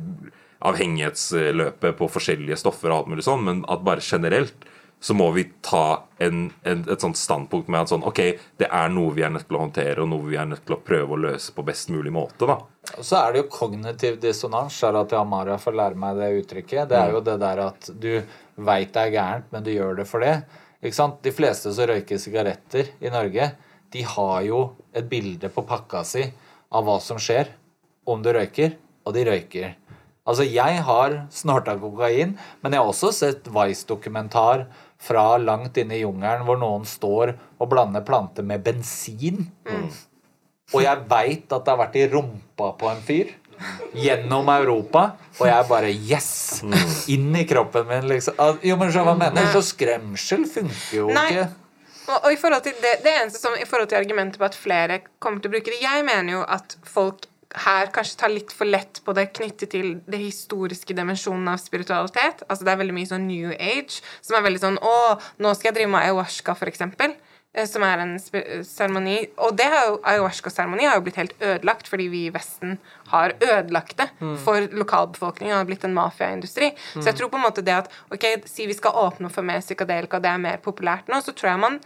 [0.65, 4.65] avhengighetsløpet på forskjellige stoffer og alt mulig sånn, men at bare generelt
[4.99, 8.21] så må vi ta en, en, et sånt standpunkt med at sånn, ok,
[8.57, 10.77] det er noe vi er nødt til å håndtere, og noe vi er nødt til
[10.77, 12.47] å prøve å løse på best mulig måte.
[12.49, 12.57] da.
[12.95, 14.73] Og så er det jo kognitiv dissonans.
[14.73, 16.89] Sharati Amara får lære meg det uttrykket.
[16.89, 18.11] Det er jo det der at du
[18.55, 20.39] veit det er gærent, men du gjør det for det.
[20.81, 21.21] Ikke sant?
[21.25, 23.51] De fleste som røyker sigaretter i Norge,
[23.93, 26.25] de har jo et bilde på pakka si
[26.75, 27.53] av hva som skjer
[28.09, 29.73] om du røyker, og de røyker.
[30.25, 34.65] Altså, jeg har snorta kokain, men jeg har også sett Vice-dokumentar
[35.05, 39.45] fra langt inne i jungelen hvor noen står og blander planter med bensin.
[40.73, 43.33] Og jeg veit at det har vært i rumpa på en fyr.
[43.95, 45.05] Gjennom Europa.
[45.39, 46.63] Og jeg bare Yes!
[47.13, 48.39] Inn i kroppen min, liksom.
[48.65, 49.53] Jo, men så hva mener mener?
[49.53, 51.29] Så skremsel funker jo Nei.
[51.31, 51.45] ikke.
[52.19, 54.99] Og i forhold til det, det eneste som i forhold til argumentet på at flere
[55.23, 57.25] kommer til å bruke det Jeg mener jo at folk
[57.63, 62.43] her kanskje tar litt for lett på det knyttet til det historiske dimensjonen av spiritualitet.
[62.49, 64.95] Altså Det er veldig mye sånn New Age, som er veldig sånn Å,
[65.39, 67.15] nå skal jeg drive med ayahuasca, for eksempel.
[67.53, 69.29] eh, Som er en seremoni.
[69.37, 69.67] Og det
[70.03, 72.77] ayahuasca-seremoni har jo blitt helt ødelagt fordi vi i Vesten
[73.13, 74.09] har ødelagt det
[74.43, 75.53] for lokalbefolkningen.
[75.53, 76.73] Det har blitt en mafiaindustri.
[76.93, 79.61] Så jeg tror på en måte det at ok, si vi skal åpne for mer
[79.63, 81.79] psykadelika, det er mer populært nå, så tror jeg man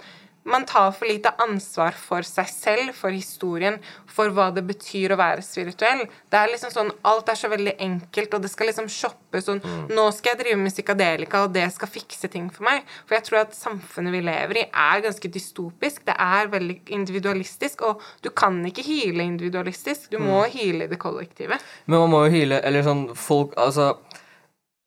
[0.51, 5.19] man tar for lite ansvar for seg selv, for historien, for hva det betyr å
[5.19, 6.05] være spirituell.
[6.29, 9.61] Det er liksom sånn, Alt er så veldig enkelt, og det skal liksom shoppes sånn
[9.93, 12.83] Nå skal jeg drive med psykadelika, og det skal fikse ting for meg.
[13.05, 16.03] For jeg tror at samfunnet vi lever i, er ganske dystopisk.
[16.09, 20.09] Det er veldig individualistisk, og du kan ikke hyle individualistisk.
[20.11, 21.59] Du må hyle det kollektive.
[21.85, 23.91] Men man må jo hyle Eller sånn folk Altså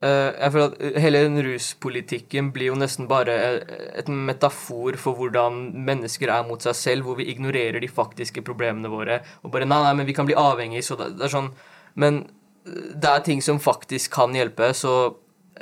[0.03, 5.61] jeg føler at hele den ruspolitikken blir jo nesten bare eh, et metafor for hvordan
[5.87, 9.79] mennesker er mot seg selv, hvor vi ignorerer de faktiske problemene våre og bare Nei,
[9.85, 11.53] nei, men vi kan bli avhengige, så det, det er sånn
[11.95, 12.25] Men
[12.67, 15.15] eh, det er ting som faktisk kan hjelpe, så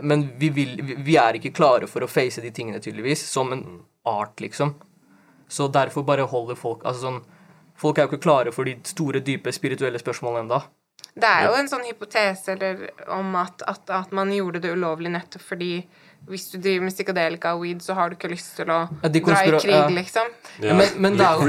[0.02, 3.52] Men vi, vil, vi, vi er ikke klare for å face de tingene, tydeligvis, som
[3.52, 3.66] en
[4.08, 4.72] art, liksom.
[5.50, 7.22] Så derfor bare holder folk Altså sånn
[7.80, 10.58] Folk er jo ikke klare for de store, dype spirituelle spørsmålene ennå.
[11.14, 15.11] Det er jo en sånn hypotese eller, om at, at, at man gjorde det ulovlig
[15.12, 15.72] nettopp fordi
[16.28, 19.08] hvis du driver med psykadelika og weed, så har du ikke lyst til å Ja,
[19.08, 19.86] dra i krig, ja.
[19.88, 20.26] liksom.
[20.62, 20.74] Ja.
[20.74, 21.46] Men- men det er jo-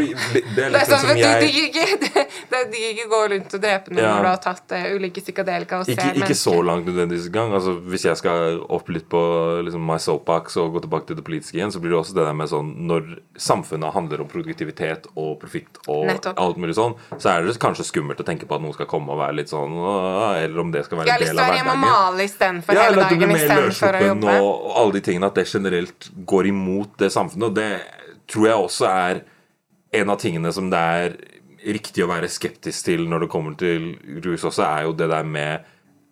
[0.55, 1.85] Det er liksom sånn, som du, du, jeg ikke,
[2.51, 4.13] det, det, ikke går rundt og dreper noen Ja.
[4.15, 7.53] når du har tatt uh, ulike psykadelika og ser ikke, ikke så langt nødvendigvis engang.
[7.53, 9.21] Altså, hvis jeg skal opp litt på
[9.65, 12.25] liksom, my soapbox og gå tilbake til det politiske igjen, så blir det også det
[12.25, 16.39] der med sånn Når samfunnet handler om produktivitet og profitt og Nettopp.
[16.39, 19.09] alt mulig sånn, så er det kanskje skummelt å tenke på at noen skal komme
[19.11, 19.71] og være litt sånn
[20.41, 22.15] Eller om det skal være Jeg har lyst til å være hjemme og hverdagen.
[22.15, 24.35] male istedenfor Ja, hele dagen istedenfor å jobbe.
[24.41, 25.27] og, og alle de tingene.
[25.27, 27.49] At det generelt går imot det samfunnet.
[27.49, 27.71] Og det
[28.31, 29.21] tror jeg også er
[30.01, 31.17] en av tingene som det er
[31.67, 33.91] riktig å være skeptisk til når det kommer til
[34.23, 35.67] rus også, er jo det der med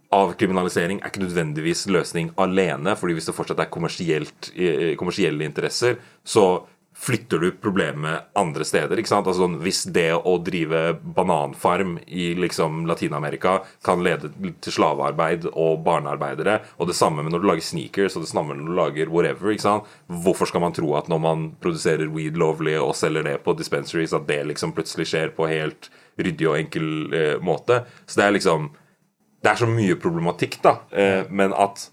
[0.10, 6.66] Avkriminalisering er ikke nødvendigvis løsning alene, fordi hvis det fortsatt er eh, kommersielle interesser, så
[7.00, 9.00] flytter du problemet andre steder.
[9.00, 9.28] ikke sant?
[9.28, 15.80] Altså, sånn, hvis det å drive bananfarm i liksom Latin-Amerika kan lede til slavearbeid og
[15.86, 19.14] barnearbeidere, og det samme med når du lager sneakers og det samme når du lager
[19.14, 19.88] whatever, ikke sant?
[20.10, 24.16] hvorfor skal man tro at når man produserer weed lovlig og selger det på dispensaries,
[24.16, 25.88] at det liksom plutselig skjer på helt
[26.20, 27.84] ryddig og enkel eh, måte?
[28.06, 28.70] Så det er liksom
[29.40, 30.82] det er så mye problematikk, da.
[30.92, 31.86] Eh, men at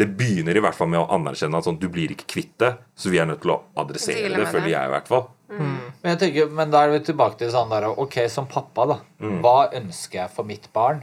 [0.00, 2.72] det begynner i hvert fall med å anerkjenne at sånn, du blir ikke kvitt det,
[2.96, 5.26] så vi er nødt til å adressere det, det, føler jeg i hvert fall.
[5.52, 8.96] Men jeg tenker, men da er vi tilbake til sånn der Ok, som pappa, da.
[9.44, 11.02] Hva ønsker jeg for mitt barn?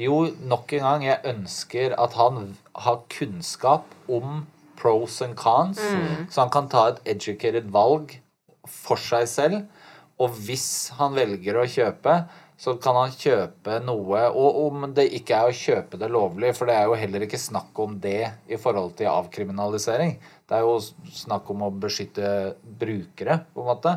[0.00, 2.54] Jo, nok en gang, jeg ønsker at han
[2.86, 4.46] har kunnskap om
[4.80, 5.82] pros and cons,
[6.32, 8.16] så han kan ta et educated valg
[8.64, 9.60] for seg selv.
[10.20, 12.22] Og hvis han velger å kjøpe,
[12.60, 16.68] så kan han kjøpe noe Og om det ikke er å kjøpe det lovlig, for
[16.68, 20.18] det er jo heller ikke snakk om det i forhold til avkriminalisering.
[20.44, 23.94] Det er jo snakk om å beskytte brukere, på en måte.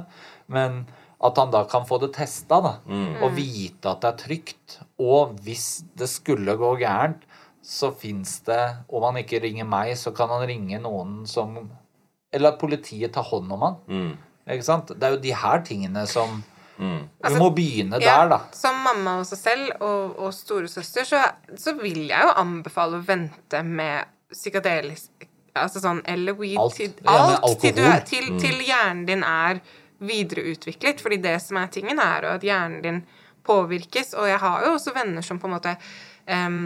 [0.48, 0.86] Men
[1.24, 2.74] at han da kan få det testa, da.
[3.24, 4.80] Og vite at det er trygt.
[5.00, 7.28] Og hvis det skulle gå gærent,
[7.64, 8.60] så fins det
[8.92, 11.70] Om han ikke ringer meg, så kan han ringe noen som
[12.32, 13.78] Eller at politiet tar hånd om han.
[14.48, 14.92] Ikke sant?
[14.92, 16.42] Det er jo de her tingene som
[16.78, 16.88] Vi
[17.24, 18.40] Altså, må begynne Ja, der, da.
[18.58, 21.22] Som mamma og seg selv og, og storesøster, så,
[21.60, 26.80] så vil jeg jo anbefale å vente med psykadelisk Altså sånn eller weed Alt.
[26.80, 28.40] til, Ja, alt til, du, til, mm.
[28.42, 29.60] til, hjernen din er
[30.02, 31.04] videreutviklet.
[31.04, 32.98] Fordi det som er tingen, er jo at hjernen din
[33.46, 34.16] påvirkes.
[34.18, 35.76] Og jeg har jo også venner som på en måte
[36.26, 36.58] em,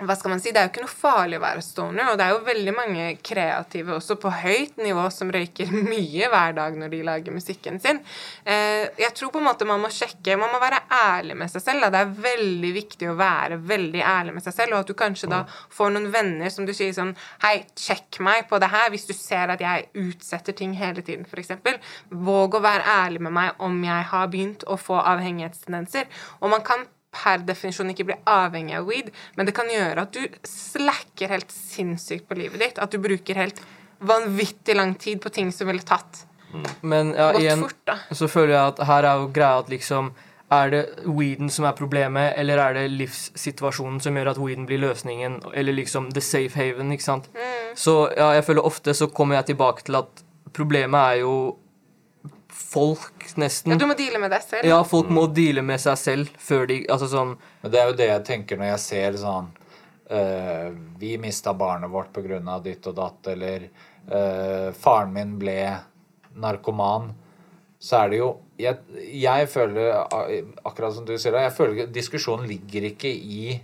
[0.00, 2.24] hva skal man si, Det er jo ikke noe farlig å være stoner, og det
[2.24, 6.92] er jo veldig mange kreative også på høyt nivå som røyker mye hver dag når
[6.94, 8.00] de lager musikken sin.
[8.44, 11.64] Eh, jeg tror på en måte man må sjekke Man må være ærlig med seg
[11.64, 11.84] selv.
[11.84, 11.90] Da.
[11.92, 15.30] Det er veldig viktig å være veldig ærlig med seg selv, og at du kanskje
[15.30, 17.12] da får noen venner som du sier sånn
[17.44, 21.26] Hei, sjekk meg på det her hvis du ser at jeg utsetter ting hele tiden,
[21.28, 21.52] f.eks.
[22.10, 26.08] Våg å være ærlig med meg om jeg har begynt å få avhengighetstendenser.
[26.40, 30.16] Og man kan per definisjon ikke blir avhengig av weed, men det kan gjøre at
[30.16, 32.80] du slacker helt sinnssykt på livet ditt.
[32.82, 33.60] At du bruker helt
[34.02, 36.24] vanvittig lang tid på ting som ville tatt
[36.80, 37.96] Men ja, gått igjen fort, da.
[38.10, 40.10] så føler jeg at her er jo greia at liksom
[40.52, 44.82] Er det weeden som er problemet, eller er det livssituasjonen som gjør at weeden blir
[44.82, 47.30] løsningen, eller liksom the safe haven, ikke sant?
[47.32, 47.70] Mm.
[47.72, 50.20] Så ja, jeg føler ofte så kommer jeg tilbake til at
[50.52, 51.32] problemet er jo
[52.52, 53.72] folk, nesten.
[53.72, 54.68] Ja, du må deale med deg selv.
[54.68, 57.96] Ja, folk må deale med seg selv før de Altså sånn Men det er jo
[57.98, 59.48] det jeg tenker når jeg ser sånn
[60.12, 60.68] eh,
[61.00, 65.58] Vi mista barnet vårt på grunn av ditt og datt, eller eh, faren min ble
[66.42, 67.10] narkoman.
[67.82, 68.30] Så er det jo
[68.60, 68.78] Jeg,
[69.18, 69.96] jeg føler,
[70.62, 73.56] akkurat som du sier, det, jeg føler diskusjonen ligger ikke i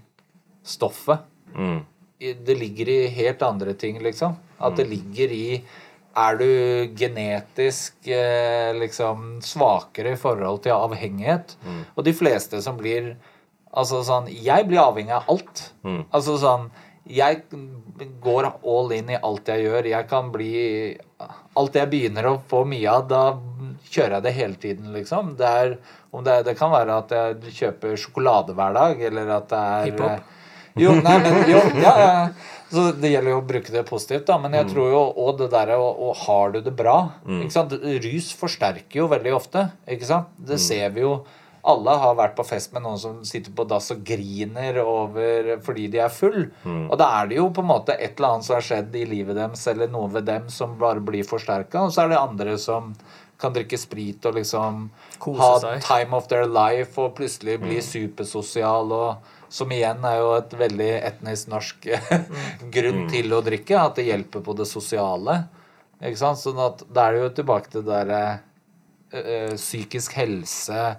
[0.67, 1.23] stoffet.
[1.55, 1.85] Mm.
[2.19, 4.35] Det ligger i helt andre ting, liksom.
[4.59, 5.61] At det ligger i
[6.19, 6.51] Er du
[6.99, 11.55] genetisk eh, liksom svakere i forhold til avhengighet?
[11.95, 13.17] Og de fleste som blir
[13.69, 15.61] Altså sånn Jeg blir avhengig av alt.
[16.11, 16.71] Altså sånn
[17.05, 17.43] Jeg
[18.25, 19.91] går all in i alt jeg gjør.
[19.93, 20.97] Jeg kan bli
[21.59, 23.23] Alt jeg begynner å få mye av, da
[23.89, 25.33] kjører jeg det hele tiden, liksom.
[25.39, 25.73] Det, er,
[26.15, 29.63] om det, er, det kan være at jeg kjøper sjokolade hver dag, eller at det
[29.63, 30.35] er Hiphop.
[30.81, 32.13] Jo, nei, men jo, ja, ja.
[32.69, 34.37] Så det gjelder jo å bruke det positivt, da.
[34.43, 37.73] Men jeg tror jo òg det derre og, har du det bra ikke sant?
[38.05, 40.35] Rus forsterker jo veldig ofte, ikke sant?
[40.37, 41.15] Det ser vi jo.
[41.69, 45.87] Alle har vært på fest med noen som sitter på dass og griner over fordi
[45.93, 46.51] de er full.
[46.65, 49.07] Og da er det jo på en måte et eller annet som har skjedd i
[49.11, 51.87] livet deres, eller noe ved dem som bare blir forsterka.
[51.89, 52.93] Og så er det andre som
[53.39, 54.87] kan drikke sprit og liksom
[55.23, 55.83] Kose ha seg.
[55.87, 60.91] time of their life og plutselig bli supersosial og som igjen er jo et veldig
[61.11, 61.89] etnisk norsk
[62.75, 65.41] grunn til å drikke, at det hjelper på det sosiale.
[65.99, 66.41] Ikke sant?
[66.43, 68.23] Sånn at da er det jo tilbake til det derre
[69.11, 70.93] eh, psykisk helse,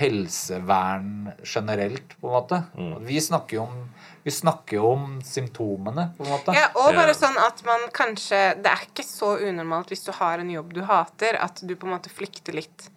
[0.00, 2.62] helsevern generelt, på en måte.
[3.06, 3.82] Vi snakker jo om
[4.22, 6.52] vi snakker jo om symptomene, på en måte.
[6.52, 10.42] Ja, og bare sånn at man kanskje Det er ikke så unormalt hvis du har
[10.42, 12.90] en jobb du hater, at du på en måte flykter litt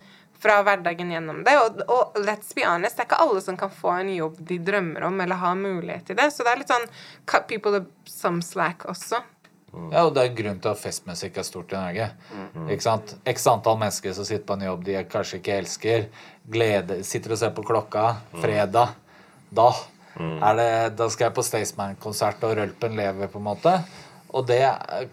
[0.44, 1.56] fra hverdagen gjennom det.
[1.62, 4.60] Og, og let's be honest, det er ikke alle som kan få en jobb de
[4.72, 6.30] drømmer om, eller har mulighet til det.
[6.36, 6.89] Så det er litt sånn
[7.30, 9.24] cut people some slack også.
[9.89, 12.12] Ja, og det er grunn til at festmusikk er stort i Norge.
[12.70, 13.16] Ikke sant?
[13.26, 16.06] X antall mennesker som sitter på en jobb de kanskje ikke elsker,
[16.54, 18.04] glede, sitter og ser på klokka
[18.38, 18.94] fredag.
[19.50, 19.72] Da
[20.22, 20.70] er det,
[21.00, 23.74] da skal jeg på Staysman-konsert, og rølpen lever, på en måte.
[24.34, 24.62] Og det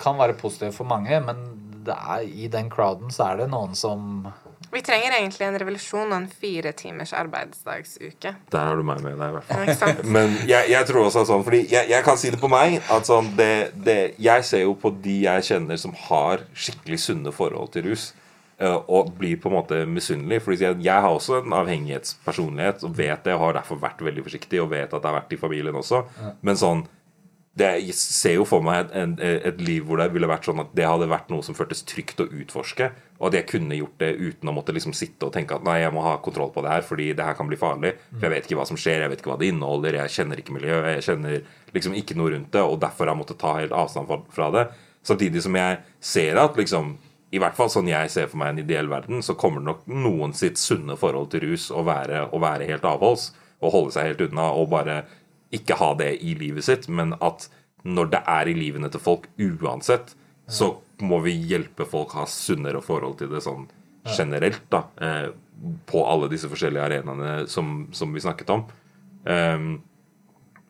[0.00, 1.40] kan være positivt for mange, men
[1.86, 4.28] det er, i den crowden så er det noen som
[4.72, 8.34] Vi trenger egentlig en revolusjon og en fire timers arbeidsdagsuke.
[8.52, 9.66] Der har du meg med deg, i hvert fall.
[9.66, 9.94] Ja.
[10.16, 13.08] Men jeg, jeg tror også sånn Fordi jeg, jeg kan si det på meg at
[13.08, 17.72] sånn det, det, Jeg ser jo på de jeg kjenner som har skikkelig sunne forhold
[17.74, 18.10] til rus,
[18.62, 20.42] eh, og blir på en måte misunnelig.
[20.46, 24.26] For jeg, jeg har også en avhengighetspersonlighet og vet det, og har derfor vært veldig
[24.28, 26.04] forsiktig og vet at det har vært i familien også.
[26.46, 26.86] Men sånn
[27.60, 30.72] det, jeg ser jo for meg en- et liv hvor det ville vært sånn at
[30.74, 32.90] det hadde vært noe som føltes trygt å utforske,
[33.20, 35.78] og at jeg kunne gjort det uten å måtte liksom sitte og tenke at nei,
[35.82, 37.94] jeg må ha kontroll på det her, fordi det her kan bli farlig.
[38.16, 40.40] For jeg vet ikke hva som skjer, jeg vet ikke hva det inneholder, jeg kjenner
[40.40, 41.42] ikke miljøet, jeg kjenner
[41.76, 44.66] liksom ikke noe rundt det, og derfor har jeg måttet ta helt avstand fra det.
[45.04, 46.96] Samtidig som jeg ser at liksom
[47.32, 50.32] i hvert fall sånn jeg ser for meg en ideell verden, så kommer nok noen
[50.34, 53.30] sitt sunne forhold til rus å være, å være helt avholds
[53.62, 55.04] og holde seg helt unna og bare
[55.54, 57.48] ikke ha det i livet sitt, men at
[57.82, 60.14] når det er i livene til folk uansett,
[60.50, 63.68] så må vi hjelpe folk ha sunnere forhold til det sånn
[64.16, 64.84] generelt, da.
[65.00, 65.28] Eh,
[65.86, 68.62] på alle disse forskjellige arenaene som, som vi snakket om.
[69.24, 69.72] Um,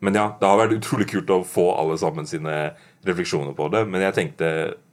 [0.03, 2.72] men ja, det har vært utrolig kult å få alle sammen sine
[3.07, 3.85] refleksjoner på det.
[3.87, 4.49] Men jeg tenkte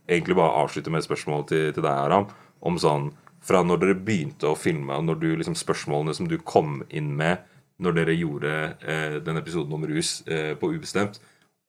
[0.05, 2.27] egentlig bare avslutte med et spørsmål til, til deg, Aram.
[2.61, 3.09] Om sånn
[3.47, 7.13] Fra når dere begynte å filme, og når du liksom spørsmålene som du kom inn
[7.15, 7.45] med
[7.83, 11.21] når dere gjorde eh, den episoden om rus eh, på ubestemt,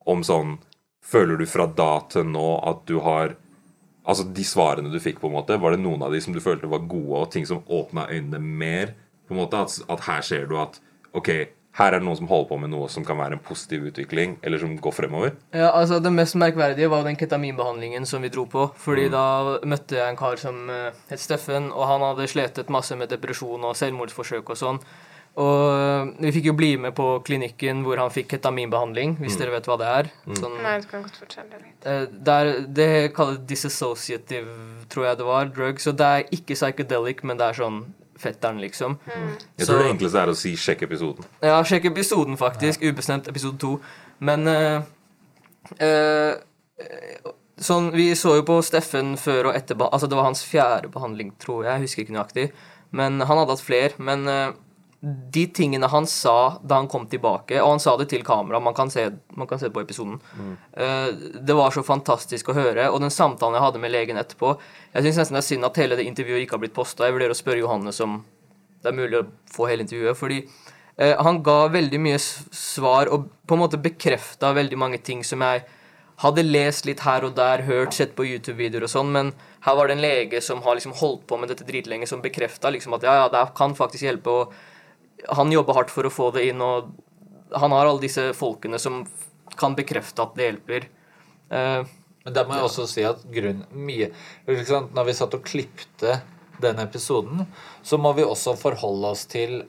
[0.05, 0.57] om sånn
[1.09, 3.31] Føler du fra da til nå at du har
[4.03, 6.41] Altså de svarene du fikk, på en måte, var det noen av de som du
[6.43, 8.91] følte var gode, og ting som åpna øynene mer?
[9.29, 10.79] på en måte, At, at her ser du at
[11.13, 11.29] ok,
[11.77, 14.37] her er det noen som holder på med noe som kan være en positiv utvikling,
[14.43, 15.35] eller som går fremover?
[15.53, 18.65] Ja, altså Det mest merkverdige var jo den ketaminbehandlingen som vi dro på.
[18.75, 22.97] Fordi da møtte jeg en kar som eh, het Steffen, og han hadde sletet masse
[22.97, 24.81] med depresjon og selvmordsforsøk og sånn.
[25.37, 29.51] Og eh, vi fikk jo bli med på klinikken hvor han fikk ketaminbehandling, hvis dere
[29.51, 30.09] vet hva det er.
[30.35, 31.85] Sånn, Nei, du kan godt fortelle litt.
[31.85, 34.49] eh, der, det kalles disassociative,
[34.89, 35.79] tror jeg det var, drug.
[35.79, 37.81] Så det er ikke psychedelic, men det er sånn
[38.19, 38.97] fetteren, liksom.
[39.07, 41.25] Jeg Så- tror det enkleste er å si 'sjekk episoden'.
[41.41, 42.81] Ja, sjekk episoden, faktisk.
[42.81, 43.79] Ubestemt episode to.
[44.19, 44.81] Men uh,
[45.81, 46.35] uh,
[47.59, 51.33] Sånn, Vi så jo på Steffen før og etter Altså, det var hans fjerde behandling,
[51.39, 51.73] tror jeg.
[51.73, 52.51] Jeg husker ikke nøyaktig.
[52.91, 53.91] Men han hadde hatt flere.
[53.99, 54.27] Men
[55.01, 58.75] de tingene han sa da han kom tilbake, og han sa det til kamera, man
[58.75, 60.17] kan se, man kan se det på episoden
[60.73, 62.89] eh, Det var så fantastisk å høre.
[62.91, 64.57] Og den samtalen jeg hadde med legen etterpå
[64.91, 67.07] Jeg syns nesten det er synd at hele det intervjuet ikke har blitt posta.
[67.07, 68.19] Jeg vurderer å spørre Johannes om
[68.79, 70.19] det er mulig å få hele intervjuet.
[70.19, 75.23] Fordi uh, han ga veldig mye svar og på en måte bekrefta veldig mange ting
[75.27, 75.63] som jeg
[76.19, 79.29] hadde lest litt her og der, hørt, sett på YouTube-videoer og sånn, men
[79.63, 82.71] her var det en lege som har liksom holdt på med dette dritlenge, som bekrefta
[82.75, 84.51] liksom at ja, ja, det kan faktisk hjelpe, og
[85.27, 86.91] han jobber hardt for å få det inn, og
[87.55, 89.03] han har alle disse folkene som
[89.59, 90.89] kan bekrefte at det hjelper.
[91.51, 91.83] Uh,
[92.25, 94.11] Men der må jeg også si at grunn, mye?
[94.47, 96.19] Når vi satt og klipte
[96.61, 97.45] den episoden,
[97.83, 99.63] så må vi også forholde oss til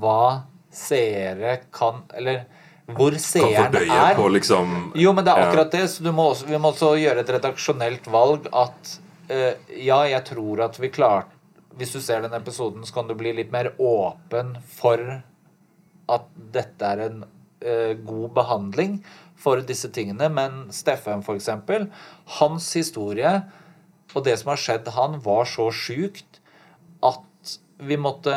[0.00, 2.44] hva seere kan Eller
[2.94, 4.14] hvor seeren er.
[4.14, 5.84] på liksom Jo, men det er akkurat det.
[5.90, 8.94] Så du må også, vi må også gjøre et redaksjonelt valg at
[9.30, 11.39] uh, ja, jeg tror at vi klarte
[11.78, 15.02] Hvis du ser den episoden, så kan du bli litt mer åpen for
[16.10, 18.98] at dette er en uh, god behandling
[19.40, 20.28] for disse tingene.
[20.32, 21.88] Men Steffen, for eksempel,
[22.40, 23.38] hans historie
[24.14, 26.40] og det som har skjedd han, var så sjukt
[27.06, 28.34] at vi måtte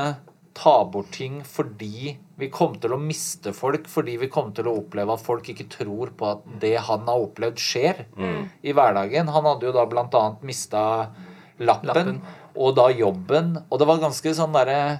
[0.53, 4.75] ta bort ting fordi vi kom til å miste folk, fordi vi kom til å
[4.79, 8.03] oppleve at folk ikke tror på at det han har opplevd, skjer
[8.61, 9.29] i hverdagen.
[9.33, 10.83] Han hadde jo da blant annet mista
[11.61, 12.21] lappen, Lappen.
[12.55, 14.99] Og da jobben, og det var ganske sånn derre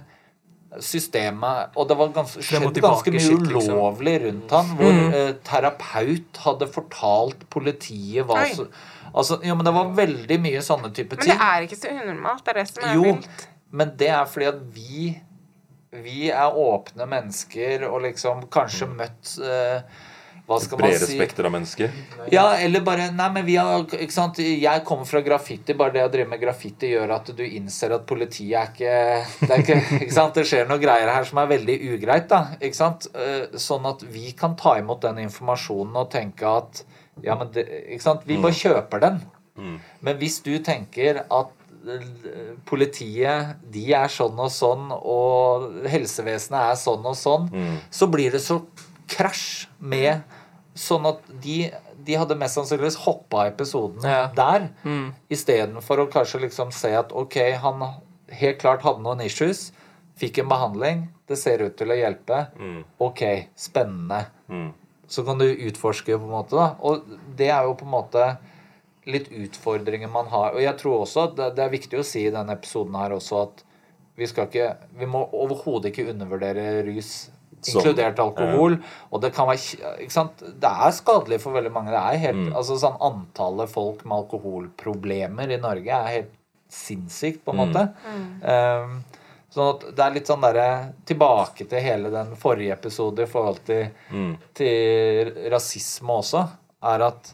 [0.82, 3.76] systemet Og det var ganske, skjedde ganske mye shit, liksom.
[3.78, 8.72] ulovlig rundt han, hvor eh, terapeut hadde fortalt politiet hva som
[9.14, 11.30] Altså, jo, men det var veldig mye sånne type ting.
[11.30, 12.39] Men det er ikke så unormalt.
[12.47, 13.43] Det er det som er Jo, vilt.
[13.78, 15.04] men det er fordi at vi
[15.93, 18.95] Vi er åpne mennesker og liksom kanskje Mm.
[18.97, 19.82] møtt eh,
[20.44, 21.91] hva skal man si spekter av mennesker.
[22.34, 24.41] Ja, eller bare Nei, men vi har ikke sant?
[24.44, 25.72] Jeg kommer fra graffiti.
[25.80, 28.98] Bare det å drive med graffiti gjør at du innser at politiet er ikke
[29.48, 30.36] Det, er ikke, ikke sant?
[30.36, 32.28] det skjer noen greier her som er veldig ugreit.
[32.34, 33.08] da, ikke sant?
[33.16, 36.84] Eh, Sånn at vi kan ta imot den informasjonen og tenke at
[37.24, 37.64] Ja, men det,
[37.96, 38.28] ikke sant?
[38.28, 39.22] Vi bare kjøper den.
[40.02, 41.52] Men hvis du tenker at
[41.88, 47.48] eh, politiet de er sånn og sånn, og helsevesenet er sånn og sånn,
[47.94, 48.60] så blir det så
[49.14, 50.24] krasj med
[50.76, 51.67] Sånn at de,
[52.01, 54.28] de hadde mest sannsynligvis hoppa episoden Ja.
[54.34, 54.69] der,
[55.30, 57.84] istedenfor å kanskje liksom se at ok, han
[58.34, 59.71] helt klart hadde noen issues,
[60.17, 62.47] fikk en behandling, det ser ut til å hjelpe.
[62.99, 63.21] Ok,
[63.55, 64.26] spennende.
[65.07, 66.55] Så kan du utforske, på en måte.
[66.57, 67.03] da, Og
[67.38, 68.38] det er jo på en måte
[69.05, 70.53] litt utfordringer man har.
[70.55, 73.11] Og jeg tror også at det, det er viktig å si i denne episoden her
[73.11, 73.63] også at
[74.15, 74.67] vi skal ikke
[74.99, 77.30] Vi må overhodet ikke undervurdere rus,
[77.66, 78.78] Som- inkludert alkohol.
[79.11, 80.39] Og det kan være ikke sant?
[80.39, 81.91] Det er skadelig for veldig mange.
[81.91, 86.32] Det er helt, altså sånn Antallet folk med alkoholproblemer i Norge er helt
[86.74, 87.84] sinnssykt, på en måte.
[88.41, 89.03] Um,
[89.53, 93.59] sånn at det er litt sånn derre Tilbake til hele den forrige episode i forhold
[93.68, 93.91] til,
[94.57, 96.47] til rasisme også,
[96.84, 97.34] er at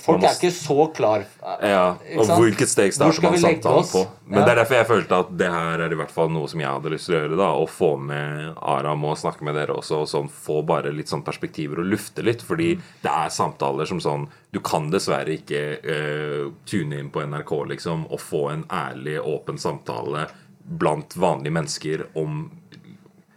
[0.00, 1.24] folk er ikke så klar
[1.62, 4.02] Ja, og hvilket steg starter man samtalen på?
[4.26, 4.44] Men Ja.
[4.44, 6.68] det er derfor jeg følte at det her er i hvert fall noe som jeg
[6.68, 7.36] hadde lyst til å gjøre.
[7.36, 11.08] da Å få med Aram og snakke med dere også, og sånn få bare litt
[11.12, 12.42] sånn perspektiver og lufte litt.
[12.42, 17.64] Fordi det er samtaler som sånn Du kan dessverre ikke uh, tune inn på NRK
[17.74, 20.28] liksom og få en ærlig, åpen samtale
[20.64, 22.50] blant vanlige mennesker om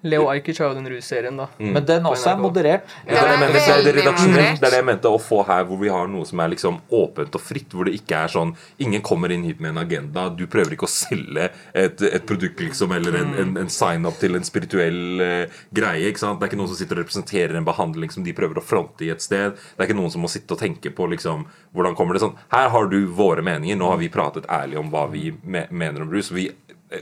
[0.08, 1.47] Leo Ajkic har jo den russerien, da.
[1.58, 2.88] Men den også er moderert.
[3.05, 4.62] Ja, det, er det, mener, det, er det, redaksjonelt.
[4.62, 6.80] det er det jeg mente å få her, hvor vi har noe som er liksom
[6.93, 7.74] åpent og fritt.
[7.74, 8.53] Hvor det ikke er sånn
[8.84, 10.28] Ingen kommer inn hit med en agenda.
[10.34, 14.38] Du prøver ikke å selge et, et produkt liksom, eller en, en, en sign-up til
[14.38, 16.12] en spirituell uh, greie.
[16.12, 16.39] ikke sant?
[16.39, 19.05] Det er ikke noen som sitter og representerer en behandling som de prøver å fronte
[19.08, 19.58] i et sted.
[19.58, 21.45] Det er ikke noen som må sitte og tenke på liksom,
[21.76, 23.80] hvordan kommer det sånn Her har du våre meninger.
[23.80, 26.32] Nå har vi pratet ærlig om hva vi me mener om rus.
[26.36, 26.49] Vi,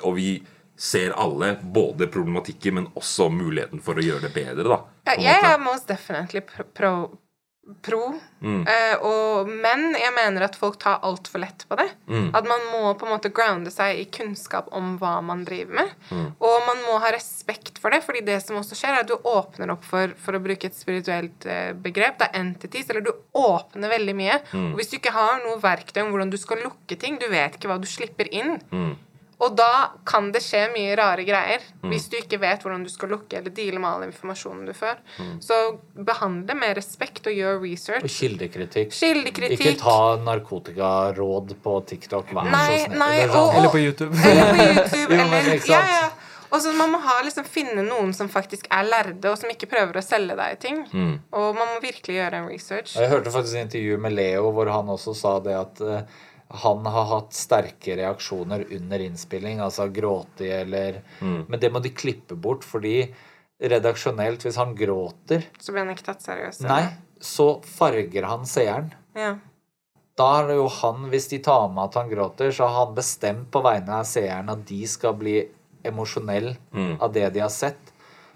[0.01, 0.29] og vi
[0.77, 4.63] ser alle både problematikken, men også muligheten for å gjøre det bedre.
[5.05, 6.41] da Ja, jeg er most definitely
[6.73, 6.95] pro,
[7.81, 8.15] pro,
[8.45, 8.61] Mm.
[8.67, 11.87] eh, og, men jeg mener at folk tar altfor lett på det.
[12.35, 15.89] At man må på en måte grounde seg i kunnskap om hva man driver med.
[16.39, 19.15] Og man må ha respekt for det, fordi det som også skjer, er at du
[19.17, 23.11] åpner opp for, for å bruke et spirituelt eh, begrep, det er entities, eller du
[23.33, 24.37] åpner veldig mye.
[24.53, 27.55] Og hvis du ikke har noe verktøy om hvordan du skal lukke ting, du vet
[27.57, 28.59] ikke hva du slipper inn.
[29.43, 33.09] Og da kan det skje mye rare greier hvis du ikke vet hvordan du skal
[33.11, 34.95] lukke eller deale med all informasjonen du får.
[35.43, 35.57] Så
[36.07, 38.07] behandle med respekt og gjør Og research.
[38.19, 38.93] kildekritikk.
[38.95, 39.59] Kildekritikk.
[39.59, 42.31] Ikke ta narkotikaråd på TikTok.
[42.33, 42.99] Vær Nei, så snill.
[42.99, 43.49] nei, Eller sånn.
[43.49, 44.15] og- Eller på YouTube.
[44.25, 45.13] Eller på YouTube.
[45.19, 46.09] Eller, ja, ja.
[46.51, 49.67] Og så Man må ha, liksom, finne noen som faktisk er lærde, og som ikke
[49.67, 50.77] prøver å selge deg ting.
[51.33, 52.93] Og man må virkelig gjøre en research.
[52.95, 56.01] Jeg hørte faktisk et intervju med Leo hvor han også sa det at eh,
[56.47, 62.35] han har hatt sterke reaksjoner under innspilling, altså gråte eller Men det må de klippe
[62.35, 63.13] bort, fordi
[63.61, 66.61] redaksjonelt, hvis han gråter, Så blir han ikke tatt seriøst.
[66.67, 66.83] nei,
[67.21, 68.93] så farger han seeren.
[69.15, 69.37] Ja.
[70.15, 72.95] Da er det jo han, hvis de tar med at han gråter, så har han
[72.95, 75.39] bestemt på vegne av seeren at de skal bli
[75.83, 76.55] emosjonell
[76.99, 77.93] av det de har sett.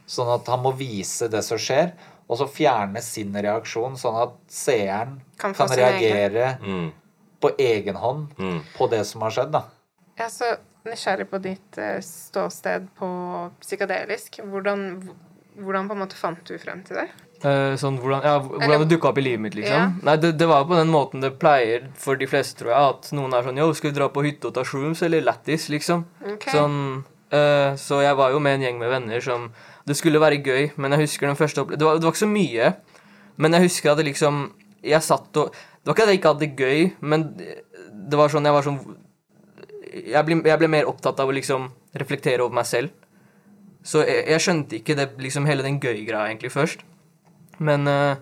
[0.10, 1.93] Sånn at han må vise det som skjer,
[2.30, 6.89] og så fjerne sin reaksjon, sånn at seeren Kan kan, reagere mm.
[7.39, 8.33] På egen hånd
[8.75, 9.53] på det som har skjedd.
[9.55, 9.63] da.
[10.19, 10.49] Jeg er så
[10.87, 13.09] nysgjerrig på ditt eh, ståsted på
[13.61, 14.41] psykadelisk.
[14.43, 14.85] Hvordan,
[15.59, 17.09] hvordan på en måte fant du frem til det?
[17.39, 19.77] Eh, sånn, hvordan, ja, hvordan det dukka opp i livet mitt, liksom.
[19.79, 20.07] Ja.
[20.09, 22.95] Nei, det, det var på den måten det pleier for de fleste, tror jeg.
[22.95, 25.69] At noen er sånn Yo, skal vi dra på hytte og ta shrooms, eller lættis,
[25.71, 26.03] liksom.
[26.19, 26.51] Okay.
[26.51, 29.51] Sånn, eh, så jeg var jo med en gjeng med venner som
[29.87, 32.29] Det skulle være gøy, men jeg husker den første opplevelsen det, det var ikke så
[32.29, 32.73] mye,
[33.39, 34.43] men jeg husker at det liksom
[34.85, 37.27] Jeg satt og Det var ikke at jeg ikke hadde det gøy, men
[38.09, 38.80] det var sånn Jeg var sånn
[39.89, 42.91] jeg ble, jeg ble mer opptatt av å liksom reflektere over meg selv.
[43.86, 46.84] Så jeg, jeg skjønte ikke det, liksom hele den gøy-greia egentlig først.
[47.57, 48.19] Men eh,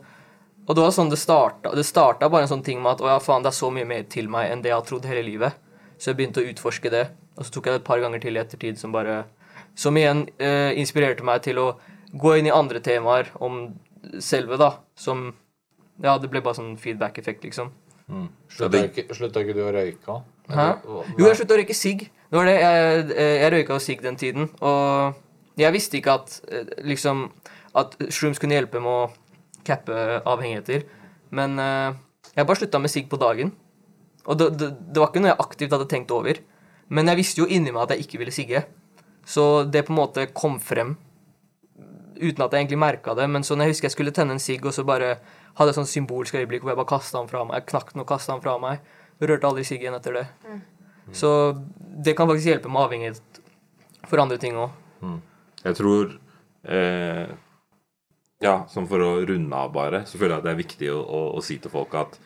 [0.68, 1.74] Og det var sånn det starta.
[1.76, 3.88] Det starta bare en sånn ting med at å ja, faen, det er så mye
[3.88, 5.60] mer til meg enn det jeg har trodd hele livet.
[5.97, 7.05] Så jeg begynte å utforske det.
[7.38, 9.26] Og så tok jeg det et par ganger til i ettertid som bare
[9.78, 11.68] Som igjen eh, inspirerte meg til å
[12.18, 13.76] gå inn i andre temaer om
[14.24, 14.72] selve, da.
[14.97, 15.36] Som
[16.04, 17.72] Ja, det ble bare sånn feedback-effekt, liksom.
[18.54, 20.18] Slutta ikke, slutta ikke du å røyke?
[20.48, 20.68] Hæ?
[20.88, 22.08] Jo, jeg slutta å røyke sigg.
[22.08, 22.58] Det var det.
[22.62, 24.50] Jeg, eh, jeg røyka sigg den tiden.
[24.64, 27.30] Og jeg visste ikke at eh, liksom
[27.78, 30.88] At shrooms kunne hjelpe med å cappe avhengigheter.
[31.30, 31.98] Men eh,
[32.34, 33.52] jeg bare slutta med sigg på dagen.
[34.26, 36.39] Og det, det, det var ikke noe jeg aktivt hadde tenkt over.
[36.89, 38.64] Men jeg visste jo inni meg at jeg ikke ville sigge.
[39.28, 40.95] Så det på en måte kom frem
[42.18, 43.28] uten at jeg egentlig merka det.
[43.30, 45.18] Men så når jeg husker jeg skulle tenne en sigg, og så bare
[45.58, 47.60] hadde et sånn symbolsk øyeblikk hvor jeg bare kasta den fra meg.
[47.62, 48.86] Jeg knakk den og kasta den fra meg.
[49.22, 50.26] Rørte aldri siggen etter det.
[51.16, 51.32] Så
[52.03, 53.41] det kan faktisk hjelpe med avhengighet
[54.08, 54.76] for andre ting òg.
[55.64, 56.14] Jeg tror
[56.68, 57.28] eh,
[58.43, 60.99] Ja, som for å runde av, bare, så føler jeg at det er viktig å,
[61.01, 62.20] å, å si til folk at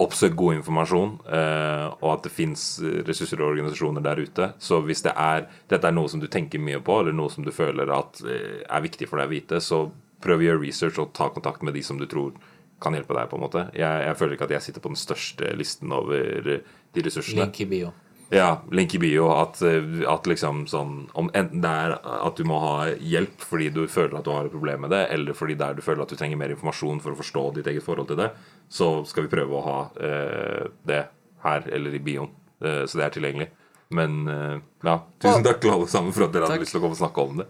[0.00, 2.62] oppsøk god informasjon, eh, og at det fins
[3.04, 4.46] ressurser og organisasjoner der ute.
[4.62, 7.44] Så hvis det er, dette er noe som du tenker mye på, eller noe som
[7.44, 9.82] du føler at eh, er viktig for deg å vite, så
[10.24, 12.34] prøv å gjøre research og ta kontakt med de som du tror
[12.82, 13.28] kan hjelpe deg.
[13.30, 13.64] på en måte.
[13.74, 16.60] Jeg, jeg føler ikke at jeg sitter på den største listen over eh,
[16.94, 17.48] de ressursene.
[17.48, 17.90] Link i bio.
[18.30, 19.30] Ja, link i bio.
[19.34, 23.70] At, eh, at liksom sånn om Enten det er at du må ha hjelp fordi
[23.74, 26.04] du føler at du har et problem med det, eller fordi det er du føler
[26.04, 28.30] at du trenger mer informasjon for å forstå ditt eget forhold til det,
[28.68, 31.02] så skal vi prøve å ha eh, det
[31.44, 32.30] her eller i bioen.
[32.60, 33.50] Eh, så det er tilgjengelig.
[33.96, 36.66] Men eh, ja, tusen takk til alle sammen for at dere hadde Takk.
[36.66, 37.46] lyst til å komme og snakke om det.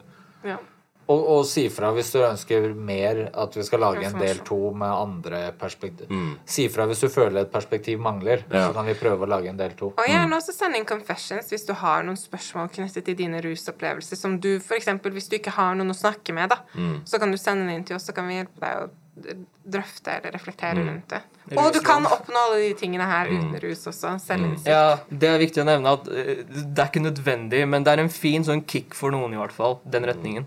[0.46, 0.58] Ja.
[1.08, 4.58] Og, og si fra hvis du ønsker mer, at vi skal lage en del to
[4.76, 6.10] med andre perspektiv.
[6.44, 8.66] Si fra hvis du føler et perspektiv mangler, Ja.
[8.68, 9.92] så kan vi prøve å lage en del to.
[9.96, 14.16] Og gjerne også send inn confessions hvis du har noen spørsmål knyttet til dine rusopplevelser.
[14.20, 16.60] Som du, for eksempel, hvis du ikke har noen å snakke med, da,
[17.08, 18.88] så kan du sende den inn til oss, så kan vi hjelpe deg å
[19.68, 21.22] drøfte eller reflektere rundt det.
[21.56, 24.12] Og du kan oppnå alle de tingene her uten rus også.
[24.20, 24.68] Selvinnsikt.
[24.68, 28.04] Ja, det er viktig å nevne at eh, det er ikke nødvendig, men det er
[28.04, 29.80] en fin sånn kick for noen, i hvert fall.
[29.88, 30.46] Den retningen.